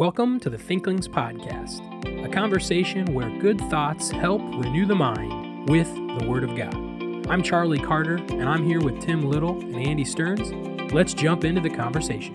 Welcome 0.00 0.40
to 0.40 0.48
the 0.48 0.56
Thinklings 0.56 1.06
Podcast, 1.06 1.84
a 2.24 2.28
conversation 2.30 3.12
where 3.12 3.28
good 3.38 3.60
thoughts 3.68 4.10
help 4.10 4.40
renew 4.40 4.86
the 4.86 4.94
mind 4.94 5.68
with 5.68 5.94
the 5.94 6.26
Word 6.26 6.42
of 6.42 6.56
God. 6.56 6.74
I'm 7.28 7.42
Charlie 7.42 7.78
Carter, 7.78 8.14
and 8.14 8.48
I'm 8.48 8.64
here 8.64 8.80
with 8.80 8.98
Tim 9.02 9.28
Little 9.28 9.60
and 9.60 9.76
Andy 9.76 10.06
Stearns. 10.06 10.52
Let's 10.90 11.12
jump 11.12 11.44
into 11.44 11.60
the 11.60 11.68
conversation. 11.68 12.32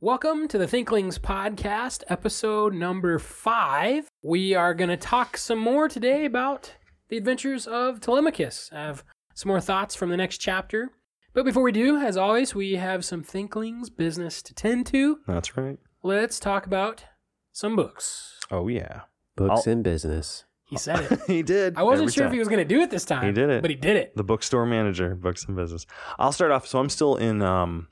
Welcome 0.00 0.46
to 0.46 0.58
the 0.58 0.68
Thinklings 0.68 1.18
Podcast, 1.18 2.04
episode 2.06 2.72
number 2.72 3.18
five. 3.18 4.06
We 4.22 4.54
are 4.54 4.74
going 4.74 4.90
to 4.90 4.96
talk 4.96 5.36
some 5.36 5.58
more 5.58 5.88
today 5.88 6.24
about 6.24 6.70
the 7.08 7.16
adventures 7.16 7.66
of 7.66 7.98
Telemachus. 7.98 8.70
I 8.72 8.76
have 8.76 9.02
some 9.34 9.48
more 9.48 9.60
thoughts 9.60 9.96
from 9.96 10.10
the 10.10 10.16
next 10.16 10.38
chapter. 10.38 10.92
But 11.36 11.44
before 11.44 11.62
we 11.64 11.70
do, 11.70 11.98
as 11.98 12.16
always, 12.16 12.54
we 12.54 12.76
have 12.76 13.04
some 13.04 13.22
Thinklings 13.22 13.90
business 13.90 14.40
to 14.40 14.54
tend 14.54 14.86
to. 14.86 15.18
That's 15.26 15.54
right. 15.54 15.78
Let's 16.02 16.40
talk 16.40 16.64
about 16.64 17.04
some 17.52 17.76
books. 17.76 18.38
Oh 18.50 18.68
yeah. 18.68 19.02
Books 19.36 19.66
I'll- 19.66 19.72
in 19.74 19.82
business. 19.82 20.46
He 20.64 20.78
said 20.78 21.12
it. 21.12 21.20
he 21.26 21.42
did. 21.42 21.76
I 21.76 21.82
wasn't 21.82 22.04
Every 22.04 22.12
sure 22.14 22.24
if 22.24 22.28
time. 22.28 22.32
he 22.32 22.38
was 22.38 22.48
going 22.48 22.66
to 22.66 22.74
do 22.74 22.80
it 22.80 22.90
this 22.90 23.04
time. 23.04 23.26
He 23.26 23.32
did 23.32 23.50
it. 23.50 23.60
But 23.60 23.70
he 23.70 23.76
did 23.76 23.96
it. 23.96 24.16
the 24.16 24.24
bookstore 24.24 24.64
manager, 24.64 25.14
books 25.14 25.44
and 25.44 25.54
business. 25.54 25.84
I'll 26.18 26.32
start 26.32 26.52
off. 26.52 26.66
So 26.66 26.78
I'm 26.80 26.88
still 26.88 27.16
in 27.16 27.42
um, 27.42 27.88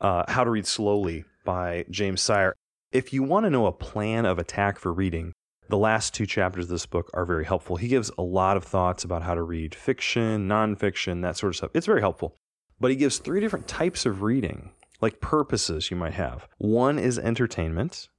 uh, 0.00 0.24
How 0.26 0.42
to 0.42 0.48
Read 0.50 0.66
Slowly 0.66 1.24
by 1.44 1.84
James 1.90 2.22
Sire. 2.22 2.54
If 2.92 3.12
you 3.12 3.22
want 3.22 3.44
to 3.44 3.50
know 3.50 3.66
a 3.66 3.72
plan 3.72 4.24
of 4.24 4.38
attack 4.38 4.78
for 4.78 4.90
reading, 4.90 5.34
the 5.68 5.76
last 5.76 6.14
two 6.14 6.24
chapters 6.24 6.64
of 6.64 6.70
this 6.70 6.86
book 6.86 7.10
are 7.12 7.26
very 7.26 7.44
helpful. 7.44 7.76
He 7.76 7.88
gives 7.88 8.10
a 8.16 8.22
lot 8.22 8.56
of 8.56 8.64
thoughts 8.64 9.04
about 9.04 9.22
how 9.22 9.34
to 9.34 9.42
read 9.42 9.74
fiction, 9.74 10.48
nonfiction, 10.48 11.20
that 11.20 11.36
sort 11.36 11.50
of 11.50 11.56
stuff. 11.56 11.70
It's 11.74 11.84
very 11.86 12.00
helpful. 12.00 12.38
But 12.84 12.90
he 12.90 12.98
gives 12.98 13.16
three 13.16 13.40
different 13.40 13.66
types 13.66 14.04
of 14.04 14.20
reading, 14.20 14.72
like 15.00 15.22
purposes 15.22 15.90
you 15.90 15.96
might 15.96 16.12
have. 16.12 16.46
One 16.58 16.98
is 16.98 17.18
entertainment. 17.18 18.10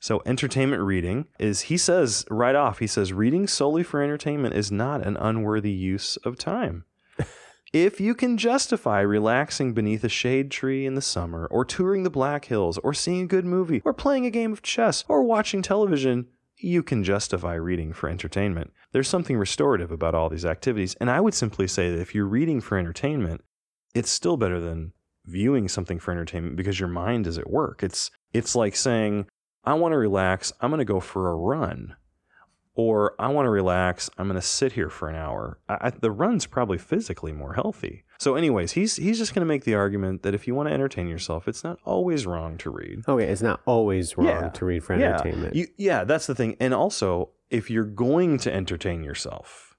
So, 0.00 0.20
entertainment 0.26 0.82
reading 0.82 1.28
is, 1.38 1.62
he 1.62 1.78
says 1.78 2.26
right 2.28 2.54
off, 2.54 2.80
he 2.80 2.86
says, 2.86 3.14
reading 3.14 3.46
solely 3.46 3.82
for 3.82 4.02
entertainment 4.02 4.54
is 4.54 4.70
not 4.70 5.00
an 5.06 5.16
unworthy 5.16 5.70
use 5.70 6.18
of 6.26 6.36
time. 6.36 6.84
if 7.72 8.02
you 8.02 8.14
can 8.14 8.36
justify 8.36 9.00
relaxing 9.00 9.72
beneath 9.72 10.04
a 10.04 10.10
shade 10.10 10.50
tree 10.50 10.84
in 10.84 10.94
the 10.94 11.00
summer, 11.00 11.46
or 11.50 11.64
touring 11.64 12.02
the 12.02 12.10
Black 12.10 12.44
Hills, 12.44 12.76
or 12.84 12.92
seeing 12.92 13.22
a 13.22 13.26
good 13.26 13.46
movie, 13.46 13.80
or 13.82 13.94
playing 13.94 14.26
a 14.26 14.30
game 14.30 14.52
of 14.52 14.60
chess, 14.60 15.06
or 15.08 15.22
watching 15.22 15.62
television, 15.62 16.26
you 16.58 16.82
can 16.82 17.02
justify 17.02 17.54
reading 17.54 17.94
for 17.94 18.10
entertainment. 18.10 18.74
There's 18.92 19.08
something 19.08 19.38
restorative 19.38 19.90
about 19.90 20.14
all 20.14 20.28
these 20.28 20.44
activities. 20.44 20.96
And 20.96 21.08
I 21.08 21.22
would 21.22 21.32
simply 21.32 21.66
say 21.66 21.90
that 21.90 21.98
if 22.02 22.14
you're 22.14 22.26
reading 22.26 22.60
for 22.60 22.76
entertainment, 22.76 23.42
it's 23.94 24.10
still 24.10 24.36
better 24.36 24.60
than 24.60 24.92
viewing 25.24 25.68
something 25.68 25.98
for 25.98 26.10
entertainment 26.10 26.56
because 26.56 26.80
your 26.80 26.88
mind 26.88 27.26
is 27.26 27.38
at 27.38 27.50
work. 27.50 27.82
It's 27.82 28.10
it's 28.32 28.54
like 28.56 28.74
saying, 28.76 29.26
I 29.64 29.74
want 29.74 29.92
to 29.92 29.98
relax, 29.98 30.52
I'm 30.60 30.70
going 30.70 30.78
to 30.78 30.84
go 30.84 31.00
for 31.00 31.30
a 31.30 31.36
run. 31.36 31.96
Or 32.74 33.14
I 33.18 33.28
want 33.28 33.44
to 33.44 33.50
relax, 33.50 34.08
I'm 34.16 34.26
going 34.28 34.40
to 34.40 34.46
sit 34.46 34.72
here 34.72 34.88
for 34.88 35.10
an 35.10 35.14
hour. 35.14 35.58
I, 35.68 35.76
I, 35.82 35.90
the 35.90 36.10
run's 36.10 36.46
probably 36.46 36.78
physically 36.78 37.30
more 37.30 37.52
healthy. 37.52 38.04
So, 38.18 38.34
anyways, 38.34 38.72
he's 38.72 38.96
he's 38.96 39.18
just 39.18 39.34
going 39.34 39.42
to 39.42 39.46
make 39.46 39.64
the 39.64 39.74
argument 39.74 40.22
that 40.22 40.32
if 40.34 40.46
you 40.46 40.54
want 40.54 40.70
to 40.70 40.72
entertain 40.72 41.06
yourself, 41.06 41.46
it's 41.48 41.62
not 41.62 41.78
always 41.84 42.24
wrong 42.26 42.56
to 42.58 42.70
read. 42.70 43.02
Okay, 43.06 43.24
it's 43.26 43.42
not 43.42 43.60
always 43.66 44.16
wrong 44.16 44.26
Yeah. 44.26 44.48
to 44.48 44.64
read 44.64 44.84
for 44.84 44.96
Yeah. 44.96 45.08
entertainment. 45.16 45.54
You, 45.54 45.66
yeah, 45.76 46.04
that's 46.04 46.26
the 46.26 46.34
thing. 46.34 46.56
And 46.60 46.72
also, 46.72 47.28
if 47.50 47.70
you're 47.70 47.84
going 47.84 48.38
to 48.38 48.54
entertain 48.54 49.04
yourself, 49.04 49.71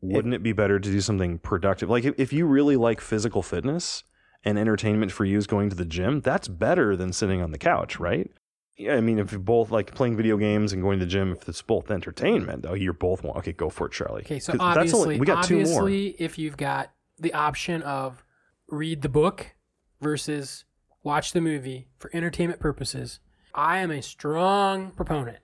wouldn't 0.00 0.34
it 0.34 0.42
be 0.42 0.52
better 0.52 0.78
to 0.80 0.90
do 0.90 1.00
something 1.00 1.38
productive? 1.38 1.90
Like 1.90 2.04
if, 2.04 2.14
if 2.18 2.32
you 2.32 2.46
really 2.46 2.76
like 2.76 3.00
physical 3.00 3.42
fitness 3.42 4.02
and 4.44 4.58
entertainment 4.58 5.12
for 5.12 5.24
you 5.24 5.36
is 5.38 5.46
going 5.46 5.68
to 5.70 5.76
the 5.76 5.84
gym, 5.84 6.20
that's 6.20 6.48
better 6.48 6.96
than 6.96 7.12
sitting 7.12 7.42
on 7.42 7.50
the 7.52 7.58
couch, 7.58 8.00
right? 8.00 8.30
Yeah, 8.78 8.94
I 8.94 9.02
mean, 9.02 9.18
if 9.18 9.30
you're 9.30 9.40
both 9.40 9.70
like 9.70 9.94
playing 9.94 10.16
video 10.16 10.38
games 10.38 10.72
and 10.72 10.80
going 10.82 10.98
to 11.00 11.04
the 11.04 11.10
gym, 11.10 11.32
if 11.32 11.46
it's 11.48 11.60
both 11.60 11.90
entertainment, 11.90 12.64
oh, 12.66 12.72
you're 12.72 12.94
both 12.94 13.22
one. 13.22 13.36
Okay, 13.36 13.52
go 13.52 13.68
for 13.68 13.86
it, 13.88 13.92
Charlie. 13.92 14.22
Okay, 14.22 14.38
so 14.38 14.52
'Cause 14.52 14.58
that's 14.60 14.76
obviously, 14.78 15.00
only- 15.00 15.20
we 15.20 15.26
got 15.26 15.44
two 15.44 15.64
more. 15.64 15.90
if 15.90 16.38
you've 16.38 16.56
got 16.56 16.90
the 17.18 17.34
option 17.34 17.82
of 17.82 18.24
read 18.68 19.02
the 19.02 19.10
book 19.10 19.54
versus 20.00 20.64
watch 21.02 21.32
the 21.32 21.40
movie 21.42 21.88
for 21.98 22.10
entertainment 22.14 22.58
purposes, 22.60 23.20
I 23.54 23.78
am 23.78 23.90
a 23.90 24.00
strong 24.00 24.92
proponent 24.92 25.38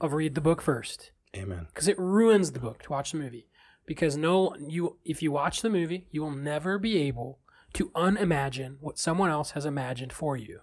of 0.00 0.12
read 0.12 0.36
the 0.36 0.40
book 0.40 0.62
first 0.62 1.10
Amen. 1.36 1.66
because 1.74 1.88
it 1.88 1.98
ruins 1.98 2.52
the 2.52 2.60
book 2.60 2.82
to 2.84 2.92
watch 2.92 3.10
the 3.10 3.18
movie. 3.18 3.47
Because 3.88 4.16
no, 4.16 4.54
you 4.60 4.98
if 5.04 5.22
you 5.22 5.32
watch 5.32 5.62
the 5.62 5.70
movie, 5.70 6.06
you 6.12 6.22
will 6.22 6.30
never 6.30 6.78
be 6.78 6.98
able 6.98 7.40
to 7.72 7.88
unimagine 7.90 8.76
what 8.80 8.98
someone 8.98 9.30
else 9.30 9.52
has 9.52 9.64
imagined 9.66 10.12
for 10.12 10.36
you. 10.36 10.60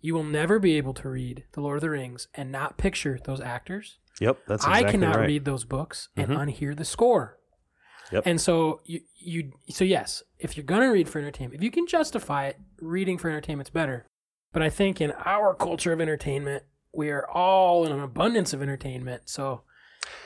You 0.00 0.14
will 0.14 0.24
never 0.24 0.58
be 0.58 0.76
able 0.76 0.94
to 0.94 1.08
read 1.08 1.44
The 1.52 1.60
Lord 1.60 1.76
of 1.78 1.80
the 1.82 1.90
Rings 1.90 2.28
and 2.34 2.52
not 2.52 2.78
picture 2.78 3.18
those 3.24 3.40
actors. 3.40 3.98
Yep, 4.20 4.38
that's 4.46 4.62
exactly 4.64 4.82
right. 4.82 4.88
I 4.88 4.90
cannot 4.90 5.16
right. 5.16 5.26
read 5.26 5.44
those 5.44 5.64
books 5.64 6.08
and 6.16 6.28
Mhm. 6.28 6.36
unhear 6.38 6.76
the 6.76 6.84
score. 6.84 7.38
Yep. 8.12 8.22
And 8.26 8.40
so 8.40 8.80
you 8.84 9.00
you 9.18 9.52
so 9.70 9.82
yes, 9.84 10.22
if 10.38 10.56
you're 10.56 10.64
gonna 10.64 10.92
read 10.92 11.08
for 11.08 11.18
entertainment, 11.18 11.56
if 11.60 11.64
you 11.64 11.70
can 11.70 11.86
justify 11.86 12.46
it, 12.46 12.58
reading 12.80 13.18
for 13.18 13.28
entertainment's 13.28 13.70
better. 13.70 14.06
But 14.52 14.62
I 14.62 14.70
think 14.70 15.00
in 15.00 15.10
our 15.12 15.54
culture 15.54 15.92
of 15.92 16.00
entertainment, 16.00 16.62
we 16.92 17.10
are 17.10 17.28
all 17.28 17.84
in 17.84 17.90
an 17.92 18.00
abundance 18.00 18.52
of 18.52 18.62
entertainment. 18.62 19.22
So 19.28 19.62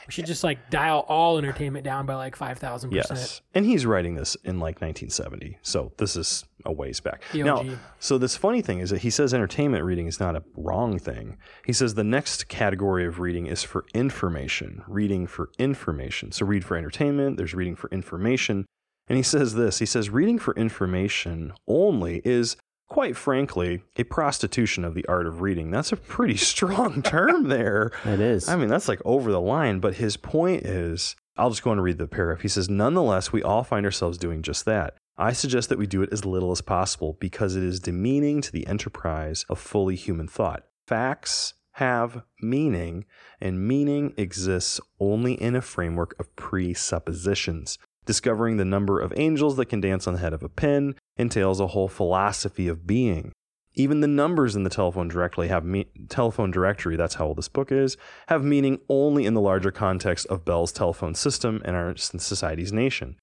we 0.07 0.13
should 0.13 0.27
just 0.27 0.45
like 0.45 0.71
dial 0.71 1.05
all 1.09 1.39
entertainment 1.39 1.85
down 1.85 2.07
by 2.07 2.15
like 2.15 2.37
five 2.37 2.59
thousand 2.59 2.91
percent. 2.91 3.19
Yes, 3.21 3.41
and 3.55 3.65
he's 3.67 3.85
writing 3.87 4.15
this 4.15 4.35
in 4.45 4.59
like 4.59 4.81
1970, 4.81 5.59
so 5.63 5.93
this 5.99 6.17
is 6.17 6.45
a 6.65 6.73
ways 6.73 7.01
back. 7.01 7.23
The 7.33 7.43
Now, 7.43 7.59
OG. 7.59 7.79
so 7.99 8.19
this 8.19 8.37
funny 8.37 8.63
thing 8.63 8.81
is 8.81 8.91
that 8.91 9.03
he 9.03 9.11
says 9.11 9.33
entertainment 9.35 9.85
reading 9.85 10.07
is 10.07 10.19
not 10.19 10.37
a 10.37 10.43
wrong 10.57 10.99
thing. 10.99 11.37
He 11.65 11.73
says 11.73 11.95
the 11.95 12.05
next 12.05 12.49
category 12.49 13.07
of 13.07 13.21
reading 13.21 13.47
is 13.47 13.63
for 13.63 13.85
information, 13.95 14.83
reading 14.89 15.27
for 15.27 15.51
information. 15.59 16.33
So 16.33 16.47
read 16.47 16.65
for 16.65 16.77
entertainment. 16.77 17.37
There's 17.37 17.55
reading 17.55 17.77
for 17.77 17.89
information, 17.91 18.67
and 19.09 19.17
he 19.17 19.23
says 19.23 19.55
this. 19.55 19.79
He 19.79 19.87
says 19.87 20.11
reading 20.11 20.39
for 20.39 20.55
information 20.55 21.53
only 21.67 22.23
is. 22.25 22.57
Quite 22.89 23.17
frankly, 23.17 23.83
a 23.97 24.05
prostitution 24.05 24.85
of 24.85 24.95
the 24.95 25.07
art 25.07 25.27
of 25.27 25.41
reading. 25.43 25.71
That's 25.71 25.93
a 25.93 25.97
pretty 25.97 26.37
strong 26.53 27.03
term 27.03 27.49
there. 27.49 27.93
It 28.05 28.21
is. 28.21 28.49
I 28.49 28.57
mean, 28.57 28.69
that's 28.69 28.89
like 28.89 29.01
over 29.05 29.31
the 29.31 29.41
line. 29.41 29.81
But 29.81 29.97
his 29.97 30.17
point 30.17 30.65
is 30.65 31.15
I'll 31.37 31.51
just 31.51 31.63
go 31.63 31.71
and 31.71 31.83
read 31.83 31.99
the 31.99 32.09
paragraph. 32.09 32.41
He 32.41 32.49
says, 32.49 32.69
Nonetheless, 32.69 33.33
we 33.33 33.43
all 33.43 33.63
find 33.63 33.87
ourselves 33.87 34.19
doing 34.19 34.43
just 34.43 34.65
that. 34.65 34.97
I 35.17 35.33
suggest 35.33 35.69
that 35.69 35.79
we 35.79 35.87
do 35.87 36.03
it 36.03 36.13
as 36.13 36.25
little 36.25 36.51
as 36.51 36.61
possible 36.61 37.17
because 37.21 37.57
it 37.57 37.63
is 37.63 37.81
demeaning 37.81 38.41
to 38.41 38.53
the 38.53 38.67
enterprise 38.67 39.45
of 39.49 39.59
fully 39.59 39.97
human 39.97 40.29
thought. 40.29 40.65
Facts 40.87 41.55
have 41.73 42.23
meaning, 42.41 43.05
and 43.41 43.67
meaning 43.67 44.13
exists 44.17 44.81
only 44.99 45.35
in 45.35 45.55
a 45.55 45.61
framework 45.61 46.19
of 46.19 46.35
presuppositions. 46.35 47.79
Discovering 48.09 48.57
the 48.57 48.65
number 48.65 49.01
of 49.01 49.13
angels 49.19 49.59
that 49.59 49.67
can 49.67 49.83
dance 49.83 50.07
on 50.07 50.15
the 50.15 50.21
head 50.21 50.33
of 50.33 50.43
a 50.43 50.49
pin 50.49 50.95
entails 51.19 51.61
a 51.61 51.67
whole 51.67 51.89
philosophy 51.89 52.67
of 52.67 52.87
being. 52.87 53.33
Even 53.75 54.01
the 54.01 54.07
numbers 54.07 54.57
in 54.57 54.63
the 54.63 54.71
telephone 54.71 55.09
directory 55.09 55.49
have 55.49 55.63
me- 55.63 55.91
telephone 56.09 56.51
directory. 56.51 56.97
That's 56.97 57.17
how 57.17 57.27
old 57.27 57.37
this 57.37 57.51
book 57.51 57.71
is. 57.71 57.99
Have 58.29 58.43
meaning 58.43 58.81
only 58.89 59.27
in 59.27 59.35
the 59.35 59.43
larger 59.43 59.71
context 59.71 60.27
of 60.29 60.47
Bell's 60.47 60.73
telephone 60.73 61.15
system 61.15 61.61
and 61.67 61.77
our 61.77 61.95
society's 61.99 62.73
nation. 62.73 63.17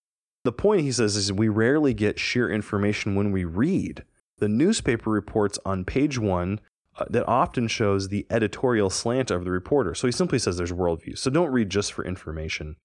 The 0.43 0.51
point 0.51 0.81
he 0.81 0.91
says 0.91 1.15
is 1.15 1.33
we 1.33 1.49
rarely 1.49 1.95
get 1.95 2.19
sheer 2.19 2.47
information 2.47 3.15
when 3.15 3.31
we 3.31 3.43
read. 3.43 4.03
The 4.37 4.47
newspaper 4.47 5.09
reports 5.09 5.57
on 5.65 5.83
page 5.83 6.19
one 6.19 6.59
uh, 6.95 7.05
that 7.09 7.27
often 7.27 7.67
shows 7.67 8.09
the 8.09 8.27
editorial 8.29 8.91
slant 8.91 9.31
of 9.31 9.45
the 9.45 9.51
reporter. 9.51 9.95
So 9.95 10.05
he 10.05 10.11
simply 10.11 10.37
says 10.37 10.57
there's 10.57 10.71
worldview. 10.71 11.17
So 11.17 11.31
don't 11.31 11.51
read 11.51 11.71
just 11.71 11.91
for 11.91 12.05
information. 12.05 12.75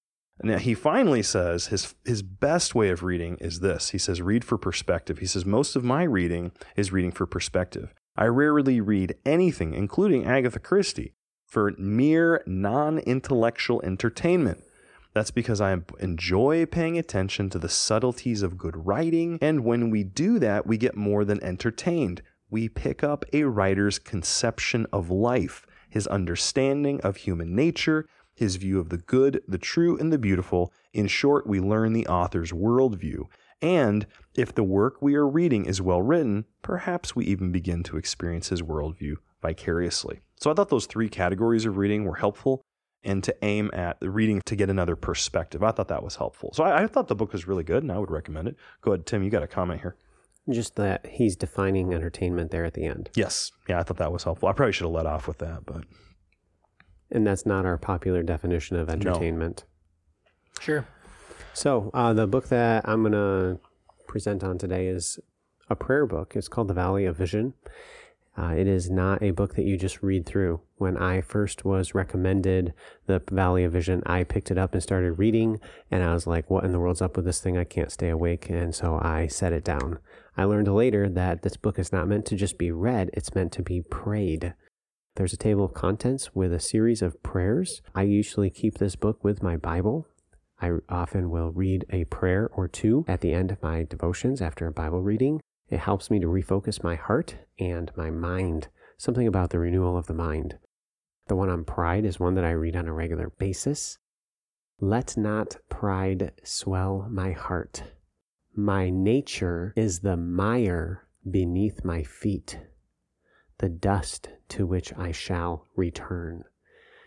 Now 0.43 0.57
he 0.57 0.73
finally 0.73 1.21
says 1.21 1.67
his 1.67 1.93
his 2.03 2.21
best 2.21 2.73
way 2.73 2.89
of 2.89 3.03
reading 3.03 3.37
is 3.39 3.59
this. 3.59 3.91
He 3.91 3.97
says 3.97 4.21
read 4.21 4.43
for 4.43 4.57
perspective. 4.57 5.19
He 5.19 5.25
says 5.25 5.45
most 5.45 5.75
of 5.75 5.83
my 5.83 6.03
reading 6.03 6.51
is 6.75 6.91
reading 6.91 7.11
for 7.11 7.25
perspective. 7.25 7.93
I 8.15 8.25
rarely 8.25 8.81
read 8.81 9.15
anything, 9.25 9.73
including 9.73 10.25
Agatha 10.25 10.59
Christie, 10.59 11.13
for 11.45 11.73
mere 11.77 12.43
non-intellectual 12.45 13.81
entertainment. 13.83 14.63
That's 15.13 15.31
because 15.31 15.61
I 15.61 15.77
enjoy 15.99 16.65
paying 16.65 16.97
attention 16.97 17.49
to 17.49 17.59
the 17.59 17.69
subtleties 17.69 18.41
of 18.41 18.57
good 18.57 18.85
writing, 18.85 19.37
and 19.41 19.65
when 19.65 19.89
we 19.89 20.03
do 20.03 20.39
that, 20.39 20.65
we 20.65 20.77
get 20.77 20.95
more 20.95 21.25
than 21.25 21.43
entertained. 21.43 22.21
We 22.49 22.69
pick 22.69 23.03
up 23.03 23.25
a 23.33 23.43
writer's 23.43 23.99
conception 23.99 24.87
of 24.93 25.09
life, 25.09 25.65
his 25.89 26.07
understanding 26.07 27.01
of 27.01 27.17
human 27.17 27.55
nature, 27.55 28.07
his 28.41 28.55
view 28.55 28.79
of 28.79 28.89
the 28.89 28.97
good, 28.97 29.43
the 29.47 29.59
true, 29.59 29.95
and 29.99 30.11
the 30.11 30.17
beautiful. 30.17 30.73
In 30.93 31.05
short, 31.05 31.45
we 31.45 31.59
learn 31.59 31.93
the 31.93 32.07
author's 32.07 32.51
worldview. 32.51 33.25
And 33.61 34.07
if 34.33 34.55
the 34.55 34.63
work 34.63 34.99
we 34.99 35.13
are 35.13 35.27
reading 35.27 35.67
is 35.67 35.79
well 35.79 36.01
written, 36.01 36.45
perhaps 36.63 37.15
we 37.15 37.23
even 37.25 37.51
begin 37.51 37.83
to 37.83 37.97
experience 37.97 38.49
his 38.49 38.63
worldview 38.63 39.17
vicariously. 39.43 40.21
So 40.37 40.49
I 40.49 40.55
thought 40.55 40.69
those 40.69 40.87
three 40.87 41.07
categories 41.07 41.65
of 41.65 41.77
reading 41.77 42.03
were 42.03 42.15
helpful 42.15 42.63
and 43.03 43.23
to 43.23 43.35
aim 43.43 43.69
at 43.73 43.99
the 43.99 44.09
reading 44.09 44.41
to 44.47 44.55
get 44.55 44.71
another 44.71 44.95
perspective. 44.95 45.61
I 45.61 45.69
thought 45.69 45.89
that 45.89 46.01
was 46.01 46.15
helpful. 46.15 46.49
So 46.55 46.63
I, 46.63 46.81
I 46.81 46.87
thought 46.87 47.09
the 47.09 47.15
book 47.15 47.33
was 47.33 47.47
really 47.47 47.63
good 47.63 47.83
and 47.83 47.91
I 47.91 47.99
would 47.99 48.09
recommend 48.09 48.47
it. 48.47 48.55
Go 48.81 48.93
ahead, 48.93 49.05
Tim, 49.05 49.21
you 49.21 49.29
got 49.29 49.43
a 49.43 49.47
comment 49.47 49.81
here. 49.81 49.97
Just 50.49 50.77
that 50.77 51.05
he's 51.05 51.35
defining 51.35 51.93
entertainment 51.93 52.49
there 52.49 52.65
at 52.65 52.73
the 52.73 52.85
end. 52.85 53.11
Yes. 53.15 53.51
Yeah, 53.69 53.79
I 53.79 53.83
thought 53.83 53.97
that 53.97 54.11
was 54.11 54.23
helpful. 54.23 54.49
I 54.49 54.53
probably 54.53 54.73
should 54.73 54.85
have 54.85 54.93
let 54.93 55.05
off 55.05 55.27
with 55.27 55.37
that, 55.37 55.67
but 55.67 55.83
And 57.11 57.27
that's 57.27 57.45
not 57.45 57.65
our 57.65 57.77
popular 57.77 58.23
definition 58.23 58.77
of 58.77 58.89
entertainment. 58.89 59.65
Sure. 60.59 60.85
So, 61.53 61.91
uh, 61.93 62.13
the 62.13 62.27
book 62.27 62.47
that 62.47 62.87
I'm 62.87 63.01
going 63.01 63.11
to 63.13 63.59
present 64.07 64.43
on 64.43 64.57
today 64.57 64.87
is 64.87 65.19
a 65.69 65.75
prayer 65.75 66.05
book. 66.05 66.33
It's 66.35 66.47
called 66.47 66.67
The 66.67 66.73
Valley 66.73 67.05
of 67.05 67.17
Vision. 67.17 67.53
Uh, 68.37 68.53
it 68.57 68.65
is 68.65 68.89
not 68.89 69.21
a 69.21 69.31
book 69.31 69.55
that 69.55 69.65
you 69.65 69.77
just 69.77 70.01
read 70.01 70.25
through. 70.25 70.61
When 70.77 70.95
I 70.95 71.19
first 71.19 71.65
was 71.65 71.93
recommended 71.93 72.73
The 73.05 73.21
Valley 73.29 73.65
of 73.65 73.73
Vision, 73.73 74.01
I 74.05 74.23
picked 74.23 74.51
it 74.51 74.57
up 74.57 74.73
and 74.73 74.81
started 74.81 75.13
reading, 75.13 75.59
and 75.89 76.01
I 76.01 76.13
was 76.13 76.25
like, 76.25 76.49
what 76.49 76.63
in 76.63 76.71
the 76.71 76.79
world's 76.79 77.01
up 77.01 77.17
with 77.17 77.25
this 77.25 77.41
thing? 77.41 77.57
I 77.57 77.65
can't 77.65 77.91
stay 77.91 78.07
awake. 78.07 78.49
And 78.49 78.73
so 78.73 78.99
I 79.01 79.27
set 79.27 79.51
it 79.51 79.65
down. 79.65 79.99
I 80.37 80.45
learned 80.45 80.73
later 80.73 81.09
that 81.09 81.41
this 81.41 81.57
book 81.57 81.77
is 81.77 81.91
not 81.91 82.07
meant 82.07 82.25
to 82.27 82.37
just 82.37 82.57
be 82.57 82.71
read, 82.71 83.09
it's 83.13 83.35
meant 83.35 83.51
to 83.53 83.63
be 83.63 83.81
prayed. 83.81 84.53
There's 85.15 85.33
a 85.33 85.37
table 85.37 85.65
of 85.65 85.73
contents 85.73 86.33
with 86.33 86.53
a 86.53 86.59
series 86.59 87.01
of 87.01 87.21
prayers. 87.21 87.81
I 87.93 88.03
usually 88.03 88.49
keep 88.49 88.77
this 88.77 88.95
book 88.95 89.23
with 89.23 89.43
my 89.43 89.57
Bible. 89.57 90.07
I 90.61 90.71
often 90.87 91.29
will 91.29 91.51
read 91.51 91.85
a 91.89 92.05
prayer 92.05 92.49
or 92.53 92.67
two 92.69 93.03
at 93.09 93.19
the 93.19 93.33
end 93.33 93.51
of 93.51 93.61
my 93.61 93.83
devotions 93.83 94.41
after 94.41 94.67
a 94.67 94.71
Bible 94.71 95.01
reading. 95.01 95.41
It 95.69 95.79
helps 95.79 96.09
me 96.09 96.19
to 96.21 96.27
refocus 96.27 96.81
my 96.81 96.95
heart 96.95 97.35
and 97.59 97.91
my 97.97 98.09
mind, 98.09 98.69
something 98.97 99.27
about 99.27 99.49
the 99.49 99.59
renewal 99.59 99.97
of 99.97 100.07
the 100.07 100.13
mind. 100.13 100.57
The 101.27 101.35
one 101.35 101.49
on 101.49 101.65
pride 101.65 102.05
is 102.05 102.19
one 102.19 102.35
that 102.35 102.45
I 102.45 102.51
read 102.51 102.75
on 102.75 102.87
a 102.87 102.93
regular 102.93 103.31
basis. 103.37 103.97
Let 104.79 105.17
not 105.17 105.57
pride 105.67 106.31
swell 106.43 107.07
my 107.09 107.31
heart. 107.31 107.83
My 108.55 108.89
nature 108.89 109.73
is 109.75 109.99
the 109.99 110.17
mire 110.17 111.07
beneath 111.29 111.83
my 111.83 112.03
feet, 112.03 112.59
the 113.61 113.69
dust 113.69 114.27
to 114.49 114.65
which 114.65 114.91
I 114.97 115.11
shall 115.11 115.67
return. 115.75 116.43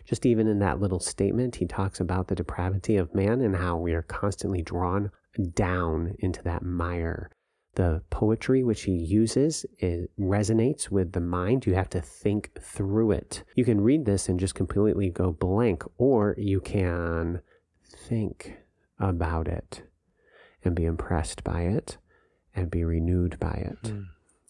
Just 0.07 0.25
even 0.25 0.47
in 0.47 0.61
that 0.61 0.81
little 0.81 1.01
statement, 1.01 1.57
he 1.57 1.67
talks 1.67 1.99
about 1.99 2.29
the 2.29 2.35
depravity 2.35 2.97
of 2.97 3.15
man 3.15 3.41
and 3.41 3.57
how 3.57 3.77
we 3.77 3.93
are 3.93 4.03
constantly 4.03 4.63
drawn 4.63 5.11
down 5.55 6.15
into 6.21 6.43
that 6.43 6.63
mire. 6.63 7.31
The 7.75 8.03
poetry 8.09 8.63
which 8.63 8.83
he 8.83 8.93
uses 8.93 9.67
it 9.79 10.11
resonates 10.19 10.91
with 10.91 11.13
the 11.13 11.21
mind. 11.21 11.67
You 11.67 11.75
have 11.75 11.91
to 11.91 12.01
think 12.01 12.53
through 12.61 13.11
it. 13.11 13.43
You 13.57 13.65
can 13.65 13.81
read 13.81 14.05
this 14.05 14.29
and 14.29 14.39
just 14.39 14.55
completely 14.55 15.11
go 15.11 15.33
blank, 15.33 15.83
or 15.99 16.37
you 16.39 16.61
can 16.61 17.41
think 18.09 18.59
about 19.01 19.49
it 19.49 19.83
and 20.63 20.77
be 20.77 20.85
impressed 20.85 21.43
by 21.43 21.63
it 21.63 21.97
and 22.55 22.71
be 22.71 22.85
renewed 22.85 23.41
by 23.41 23.65
it. 23.73 23.83
Mm. 23.83 24.05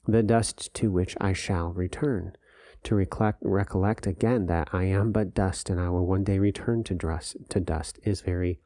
The 0.07 0.23
dust 0.23 0.73
to 0.75 0.91
which 0.91 1.17
I 1.21 1.33
shall 1.33 1.73
return 1.73 2.37
to 2.85 2.95
recollect, 2.95 3.39
recollect 3.43 4.07
again 4.07 4.47
that 4.47 4.69
I 4.73 4.85
am 4.85 5.13
but 5.13 5.35
dust 5.35 5.71
and 5.71 5.81
I 5.81 5.89
will 5.89 6.07
one 6.07 6.25
day 6.25 6.39
return 6.39 6.85
to 6.85 6.95
dust, 6.95 7.37
to 7.49 7.61
dust 7.61 7.99
is 8.05 8.21
very 8.21 8.61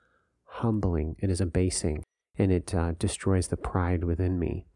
humbling. 0.45 1.17
It 1.21 1.31
is 1.31 1.41
abasing 1.41 2.03
and 2.37 2.53
it 2.53 2.75
uh, 2.75 2.93
destroys 2.99 3.49
the 3.49 3.57
pride 3.57 4.05
within 4.05 4.39
me. 4.39 4.67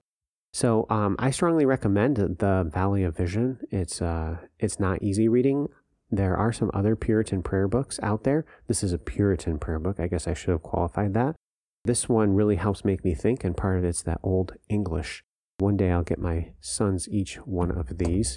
So 0.52 0.86
um, 0.90 1.16
I 1.18 1.30
strongly 1.30 1.64
recommend 1.64 2.16
the 2.16 2.68
Valley 2.72 3.04
of 3.04 3.16
Vision. 3.16 3.58
It's 3.70 4.02
uh, 4.02 4.36
it's 4.58 4.78
not 4.78 5.02
easy 5.02 5.28
reading. 5.28 5.68
There 6.10 6.36
are 6.36 6.52
some 6.52 6.70
other 6.74 6.94
Puritan 6.94 7.42
prayer 7.42 7.66
books 7.66 7.98
out 8.02 8.24
there. 8.24 8.44
This 8.68 8.84
is 8.84 8.92
a 8.92 8.98
Puritan 8.98 9.58
prayer 9.58 9.78
book. 9.78 9.98
I 9.98 10.08
guess 10.08 10.28
I 10.28 10.34
should 10.34 10.50
have 10.50 10.62
qualified 10.62 11.14
that. 11.14 11.36
This 11.84 12.06
one 12.08 12.34
really 12.34 12.56
helps 12.56 12.84
make 12.84 13.02
me 13.02 13.14
think, 13.14 13.44
and 13.44 13.56
part 13.56 13.78
of 13.78 13.84
it's 13.84 14.02
that 14.02 14.20
old 14.22 14.52
English. 14.68 15.24
One 15.62 15.76
day 15.76 15.92
I'll 15.92 16.02
get 16.02 16.18
my 16.18 16.48
sons 16.60 17.08
each 17.08 17.36
one 17.36 17.70
of 17.70 17.98
these. 17.98 18.36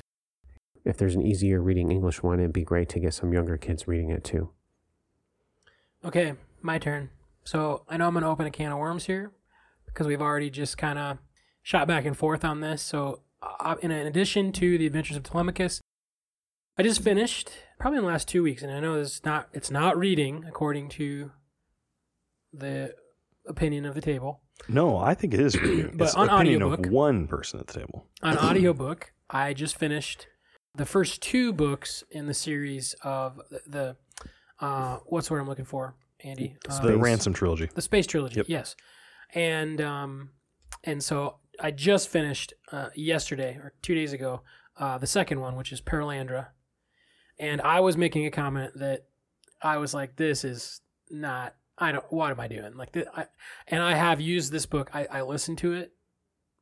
If 0.86 0.96
there's 0.96 1.16
an 1.16 1.24
easier 1.24 1.60
reading 1.60 1.92
English 1.92 2.22
one, 2.22 2.40
it'd 2.40 2.54
be 2.54 2.64
great 2.64 2.88
to 2.90 3.00
get 3.00 3.16
some 3.16 3.34
younger 3.34 3.58
kids 3.58 3.88
reading 3.88 4.12
it 4.12 4.24
too. 4.24 4.52
Okay, 6.06 6.34
my 6.62 6.78
turn. 6.78 7.10
So 7.44 7.82
I 7.90 7.98
know 7.98 8.06
I'm 8.06 8.14
going 8.14 8.22
to 8.22 8.30
open 8.30 8.46
a 8.46 8.52
can 8.52 8.72
of 8.72 8.78
worms 8.78 9.06
here 9.06 9.32
because 9.88 10.06
we've 10.06 10.22
already 10.22 10.52
just 10.52 10.78
kind 10.78 11.00
of 11.00 11.18
shot 11.64 11.88
back 11.88 12.06
and 12.06 12.16
forth 12.16 12.46
on 12.46 12.60
this. 12.60 12.84
So, 12.84 13.22
uh, 13.42 13.74
in 13.82 13.90
addition 13.90 14.52
to 14.52 14.78
the 14.78 14.86
Adventures 14.86 15.18
of 15.18 15.24
Telemachus, 15.24 15.82
I 16.78 16.84
just 16.84 17.02
finished 17.02 17.50
probably 17.80 17.98
in 17.98 18.04
the 18.04 18.12
last 18.12 18.28
two 18.28 18.44
weeks, 18.44 18.62
and 18.62 18.72
I 18.72 18.80
know 18.80 19.02
it's 19.02 19.26
not 19.26 19.50
it's 19.52 19.72
not 19.72 19.98
reading 19.98 20.46
according 20.48 20.90
to 20.90 21.32
the 22.54 22.94
opinion 23.48 23.88
of 23.88 23.96
the 23.96 24.02
table. 24.02 24.42
No, 24.68 24.98
I 24.98 25.14
think 25.14 25.34
it 25.34 25.40
is 25.40 25.60
reading. 25.60 25.92
But 25.98 26.06
it's 26.06 26.16
on 26.16 26.30
opinion 26.30 26.64
audiobook- 26.64 26.86
of 26.88 26.92
one 26.92 27.28
person 27.28 27.60
at 27.60 27.68
the 27.68 27.74
table. 27.80 28.08
On 28.24 28.38
audiobook, 28.38 29.12
I 29.30 29.54
just 29.54 29.78
finished 29.78 30.28
the 30.76 30.86
first 30.86 31.22
two 31.22 31.54
books 31.54 32.04
in 32.12 32.28
the 32.28 32.34
series 32.34 32.96
of 33.04 33.40
the, 33.50 33.62
the 33.68 33.96
uh, 34.66 34.98
what's 35.06 35.28
the 35.28 35.34
word 35.34 35.42
I'm 35.42 35.48
looking 35.48 35.66
for, 35.66 35.96
Andy? 36.24 36.56
Uh, 36.68 36.80
The 36.82 36.98
Ransom 36.98 37.34
trilogy. 37.34 37.70
the 37.74 37.82
space 37.82 38.08
trilogy 38.08 38.38
Yep. 38.38 38.46
yes 38.50 38.76
and 39.34 39.82
um 39.82 40.30
and 40.84 41.04
so 41.04 41.38
i 41.60 41.72
just 41.72 42.10
finished 42.10 42.54
uh, 42.72 42.90
yesterday 42.96 43.56
or 43.56 43.74
two 43.82 43.96
days 43.96 44.14
ago 44.14 44.42
uh, 44.78 44.98
the 45.00 45.08
second 45.08 45.40
one 45.42 45.56
which 45.56 45.72
is 45.72 45.82
perelandra 45.82 46.48
and 47.40 47.60
i 47.62 47.80
was 47.80 47.98
making 47.98 48.26
a 48.28 48.32
comment 48.32 48.72
that 48.76 49.06
i 49.64 49.78
was 49.78 49.94
like 49.94 50.16
this 50.16 50.44
is 50.46 50.82
not 51.10 51.56
i 51.78 51.92
don't 51.92 52.06
what 52.12 52.32
am 52.32 52.40
i 52.40 52.48
doing? 52.48 52.76
Like 52.76 52.92
th- 52.94 53.08
I, 53.16 53.26
and 53.68 53.82
i 53.84 53.94
have 53.96 54.22
used 54.22 54.52
this 54.52 54.66
book. 54.66 54.90
I, 54.94 55.06
I 55.12 55.22
listen 55.22 55.56
to 55.58 55.74
it 55.74 55.92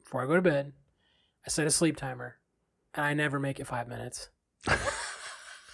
before 0.03 0.23
i 0.23 0.25
go 0.27 0.35
to 0.35 0.41
bed. 0.41 0.73
I 1.45 1.49
set 1.49 1.67
a 1.67 1.71
sleep 1.71 1.97
timer 1.97 2.37
and 2.95 3.05
i 3.05 3.13
never 3.13 3.39
make 3.39 3.59
it 3.59 3.67
five 3.67 3.87
minutes. 3.87 4.29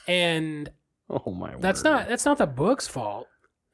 And 0.08 0.70
Oh 1.10 1.32
my 1.32 1.56
that's 1.58 1.84
word. 1.84 1.90
not 1.90 2.08
that's 2.08 2.26
not 2.26 2.38
the 2.38 2.48
book's 2.48 2.88
fault. 2.88 3.28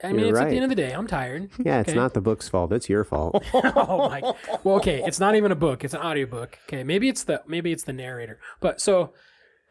I 0.04 0.12
mean 0.12 0.20
You're 0.26 0.30
it's 0.32 0.40
at 0.40 0.50
the 0.50 0.56
end 0.56 0.66
of 0.66 0.70
the 0.70 0.76
day 0.76 0.92
i'm 0.92 1.08
tired. 1.08 1.50
Yeah, 1.64 1.80
it's 1.80 1.90
Okay. 1.90 1.98
not 1.98 2.14
the 2.14 2.22
book's 2.22 2.48
fault. 2.50 2.72
It's 2.74 2.90
your 2.90 3.04
fault. 3.04 3.44
oh 3.54 4.10
my 4.10 4.22
well 4.64 4.76
okay 4.78 5.02
it's 5.06 5.20
not 5.20 5.36
even 5.36 5.52
a 5.52 5.56
book. 5.56 5.84
It's 5.84 5.94
an 5.94 6.02
audiobook. 6.02 6.60
Okay 6.68 6.84
maybe 6.84 7.08
it's 7.10 7.24
the 7.24 7.42
maybe 7.48 7.72
it's 7.72 7.84
the 7.84 7.94
narrator. 7.94 8.40
But 8.60 8.82
so 8.82 9.14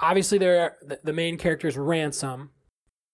obviously 0.01 0.39
there 0.39 0.61
are, 0.61 0.77
the, 0.83 1.01
the 1.05 1.13
main 1.13 1.37
character 1.39 1.69
is 1.69 1.77
ransom 1.77 2.51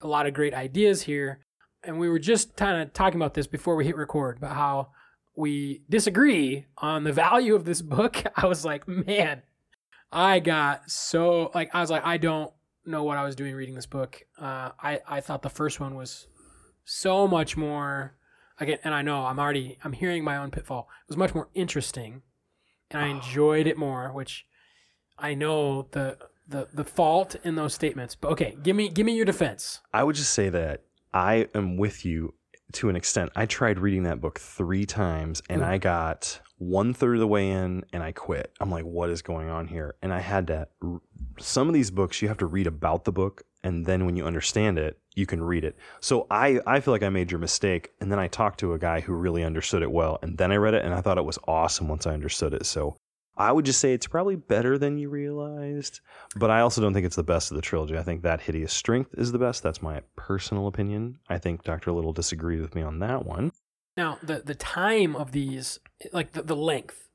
a 0.00 0.06
lot 0.06 0.26
of 0.26 0.32
great 0.34 0.54
ideas 0.54 1.02
here 1.02 1.40
and 1.84 1.98
we 1.98 2.08
were 2.08 2.18
just 2.18 2.56
kind 2.56 2.80
of 2.82 2.92
talking 2.92 3.20
about 3.20 3.34
this 3.34 3.46
before 3.46 3.76
we 3.76 3.84
hit 3.84 3.96
record 3.96 4.38
about 4.38 4.54
how 4.54 4.88
we 5.36 5.82
disagree 5.88 6.66
on 6.78 7.04
the 7.04 7.12
value 7.12 7.54
of 7.54 7.64
this 7.64 7.82
book. 7.82 8.22
I 8.36 8.46
was 8.46 8.64
like 8.64 8.86
man 8.86 9.42
i 10.12 10.40
got 10.40 10.90
so 10.90 11.50
like 11.54 11.70
i 11.74 11.80
was 11.80 11.90
like 11.90 12.04
i 12.04 12.16
don't 12.16 12.52
know 12.84 13.04
what 13.04 13.16
i 13.16 13.24
was 13.24 13.36
doing 13.36 13.54
reading 13.54 13.74
this 13.74 13.86
book. 13.86 14.22
Uh, 14.40 14.70
i 14.82 15.00
i 15.06 15.20
thought 15.20 15.42
the 15.42 15.50
first 15.50 15.78
one 15.78 15.94
was 15.94 16.26
so 16.84 17.28
much 17.28 17.56
more 17.56 18.16
again 18.58 18.78
and 18.82 18.94
i 18.94 19.02
know 19.02 19.24
i'm 19.26 19.38
already 19.38 19.78
i'm 19.84 19.92
hearing 19.92 20.24
my 20.24 20.36
own 20.36 20.50
pitfall 20.50 20.88
it 21.04 21.08
was 21.08 21.16
much 21.16 21.34
more 21.34 21.48
interesting 21.54 22.22
and 22.90 23.00
i 23.00 23.06
enjoyed 23.06 23.66
it 23.66 23.78
more 23.78 24.12
which 24.12 24.46
i 25.18 25.34
know 25.34 25.86
the 25.92 26.18
the 26.48 26.68
the 26.72 26.84
fault 26.84 27.36
in 27.44 27.54
those 27.54 27.72
statements 27.72 28.16
but 28.16 28.32
okay 28.32 28.56
give 28.62 28.74
me 28.74 28.88
give 28.88 29.06
me 29.06 29.14
your 29.14 29.24
defense. 29.24 29.80
I 29.92 30.02
would 30.02 30.16
just 30.16 30.32
say 30.32 30.48
that 30.48 30.82
I 31.12 31.48
am 31.54 31.76
with 31.76 32.04
you 32.04 32.34
to 32.72 32.88
an 32.88 32.96
extent. 32.96 33.32
I 33.34 33.46
tried 33.46 33.78
reading 33.78 34.04
that 34.04 34.20
book 34.20 34.38
three 34.38 34.86
times 34.86 35.42
and 35.48 35.62
Ooh. 35.62 35.66
I 35.66 35.78
got 35.78 36.40
one 36.58 36.92
third 36.92 37.16
of 37.16 37.20
the 37.20 37.26
way 37.26 37.50
in 37.50 37.84
and 37.92 38.02
I 38.02 38.12
quit. 38.12 38.52
I'm 38.60 38.70
like, 38.70 38.84
what 38.84 39.10
is 39.10 39.22
going 39.22 39.48
on 39.48 39.66
here? 39.66 39.96
And 40.02 40.12
I 40.12 40.20
had 40.20 40.46
to. 40.48 40.68
Some 41.38 41.68
of 41.68 41.74
these 41.74 41.90
books 41.90 42.20
you 42.20 42.28
have 42.28 42.38
to 42.38 42.46
read 42.46 42.66
about 42.66 43.04
the 43.04 43.12
book, 43.12 43.42
and 43.64 43.86
then 43.86 44.04
when 44.04 44.14
you 44.14 44.26
understand 44.26 44.78
it, 44.78 44.98
you 45.14 45.26
can 45.26 45.42
read 45.42 45.64
it. 45.64 45.76
So 46.00 46.26
I 46.30 46.60
I 46.66 46.80
feel 46.80 46.92
like 46.92 47.02
I 47.02 47.08
made 47.08 47.30
your 47.30 47.40
mistake, 47.40 47.90
and 48.00 48.12
then 48.12 48.18
I 48.18 48.28
talked 48.28 48.60
to 48.60 48.74
a 48.74 48.78
guy 48.78 49.00
who 49.00 49.14
really 49.14 49.42
understood 49.42 49.82
it 49.82 49.90
well, 49.90 50.18
and 50.22 50.36
then 50.36 50.52
I 50.52 50.56
read 50.56 50.74
it, 50.74 50.84
and 50.84 50.94
I 50.94 51.00
thought 51.00 51.18
it 51.18 51.24
was 51.24 51.38
awesome 51.48 51.88
once 51.88 52.06
I 52.06 52.12
understood 52.12 52.54
it. 52.54 52.66
So. 52.66 52.96
I 53.40 53.50
would 53.52 53.64
just 53.64 53.80
say 53.80 53.92
it's 53.94 54.06
probably 54.06 54.36
better 54.36 54.76
than 54.78 54.98
you 54.98 55.08
realized, 55.08 56.00
but 56.36 56.50
I 56.50 56.60
also 56.60 56.80
don't 56.80 56.92
think 56.94 57.06
it's 57.06 57.16
the 57.16 57.22
best 57.22 57.50
of 57.50 57.54
the 57.56 57.62
trilogy. 57.62 57.96
I 57.96 58.02
think 58.02 58.22
that 58.22 58.42
Hideous 58.42 58.72
Strength 58.72 59.14
is 59.16 59.32
the 59.32 59.38
best. 59.38 59.62
That's 59.62 59.80
my 59.82 60.02
personal 60.16 60.66
opinion. 60.66 61.18
I 61.28 61.38
think 61.38 61.64
Dr. 61.64 61.92
Little 61.92 62.12
disagreed 62.12 62.60
with 62.60 62.74
me 62.74 62.82
on 62.82 62.98
that 63.00 63.24
one. 63.24 63.52
now 63.96 64.18
the 64.22 64.42
the 64.44 64.54
time 64.54 65.16
of 65.16 65.32
these 65.32 65.80
like 66.12 66.32
the, 66.32 66.42
the 66.42 66.56
length 66.56 67.08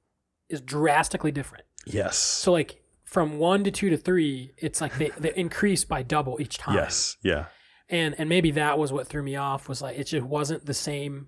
is 0.50 0.62
drastically 0.62 1.32
different 1.32 1.66
Yes. 1.88 2.18
so 2.18 2.52
like 2.52 2.82
from 3.04 3.38
one 3.40 3.64
to 3.64 3.72
two 3.72 3.90
to 3.90 3.98
three 3.98 4.52
it's 4.58 4.82
like 4.82 4.98
they, 4.98 5.12
they 5.18 5.34
increase 5.36 5.86
by 5.86 6.04
double 6.04 6.38
each 6.42 6.58
time 6.58 6.76
yes. 6.76 7.18
Yeah. 7.24 7.46
and 7.90 8.14
and 8.20 8.28
maybe 8.30 8.52
that 8.52 8.78
was 8.78 8.92
what 8.92 9.08
threw 9.08 9.24
me 9.24 9.36
off 9.36 9.70
was 9.70 9.82
like 9.82 9.98
it 9.98 10.04
just 10.06 10.26
wasn't 10.26 10.66
the 10.66 10.74
same 10.74 11.28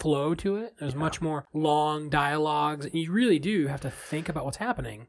flow 0.00 0.34
to 0.34 0.56
it 0.56 0.74
there's 0.78 0.94
much 0.94 1.20
more 1.20 1.44
long 1.52 2.08
dialogues 2.08 2.86
and 2.86 2.94
you 2.94 3.12
really 3.12 3.38
do 3.38 3.66
have 3.68 3.80
to 3.80 3.90
think 3.90 4.28
about 4.28 4.44
what's 4.44 4.56
happening 4.56 5.06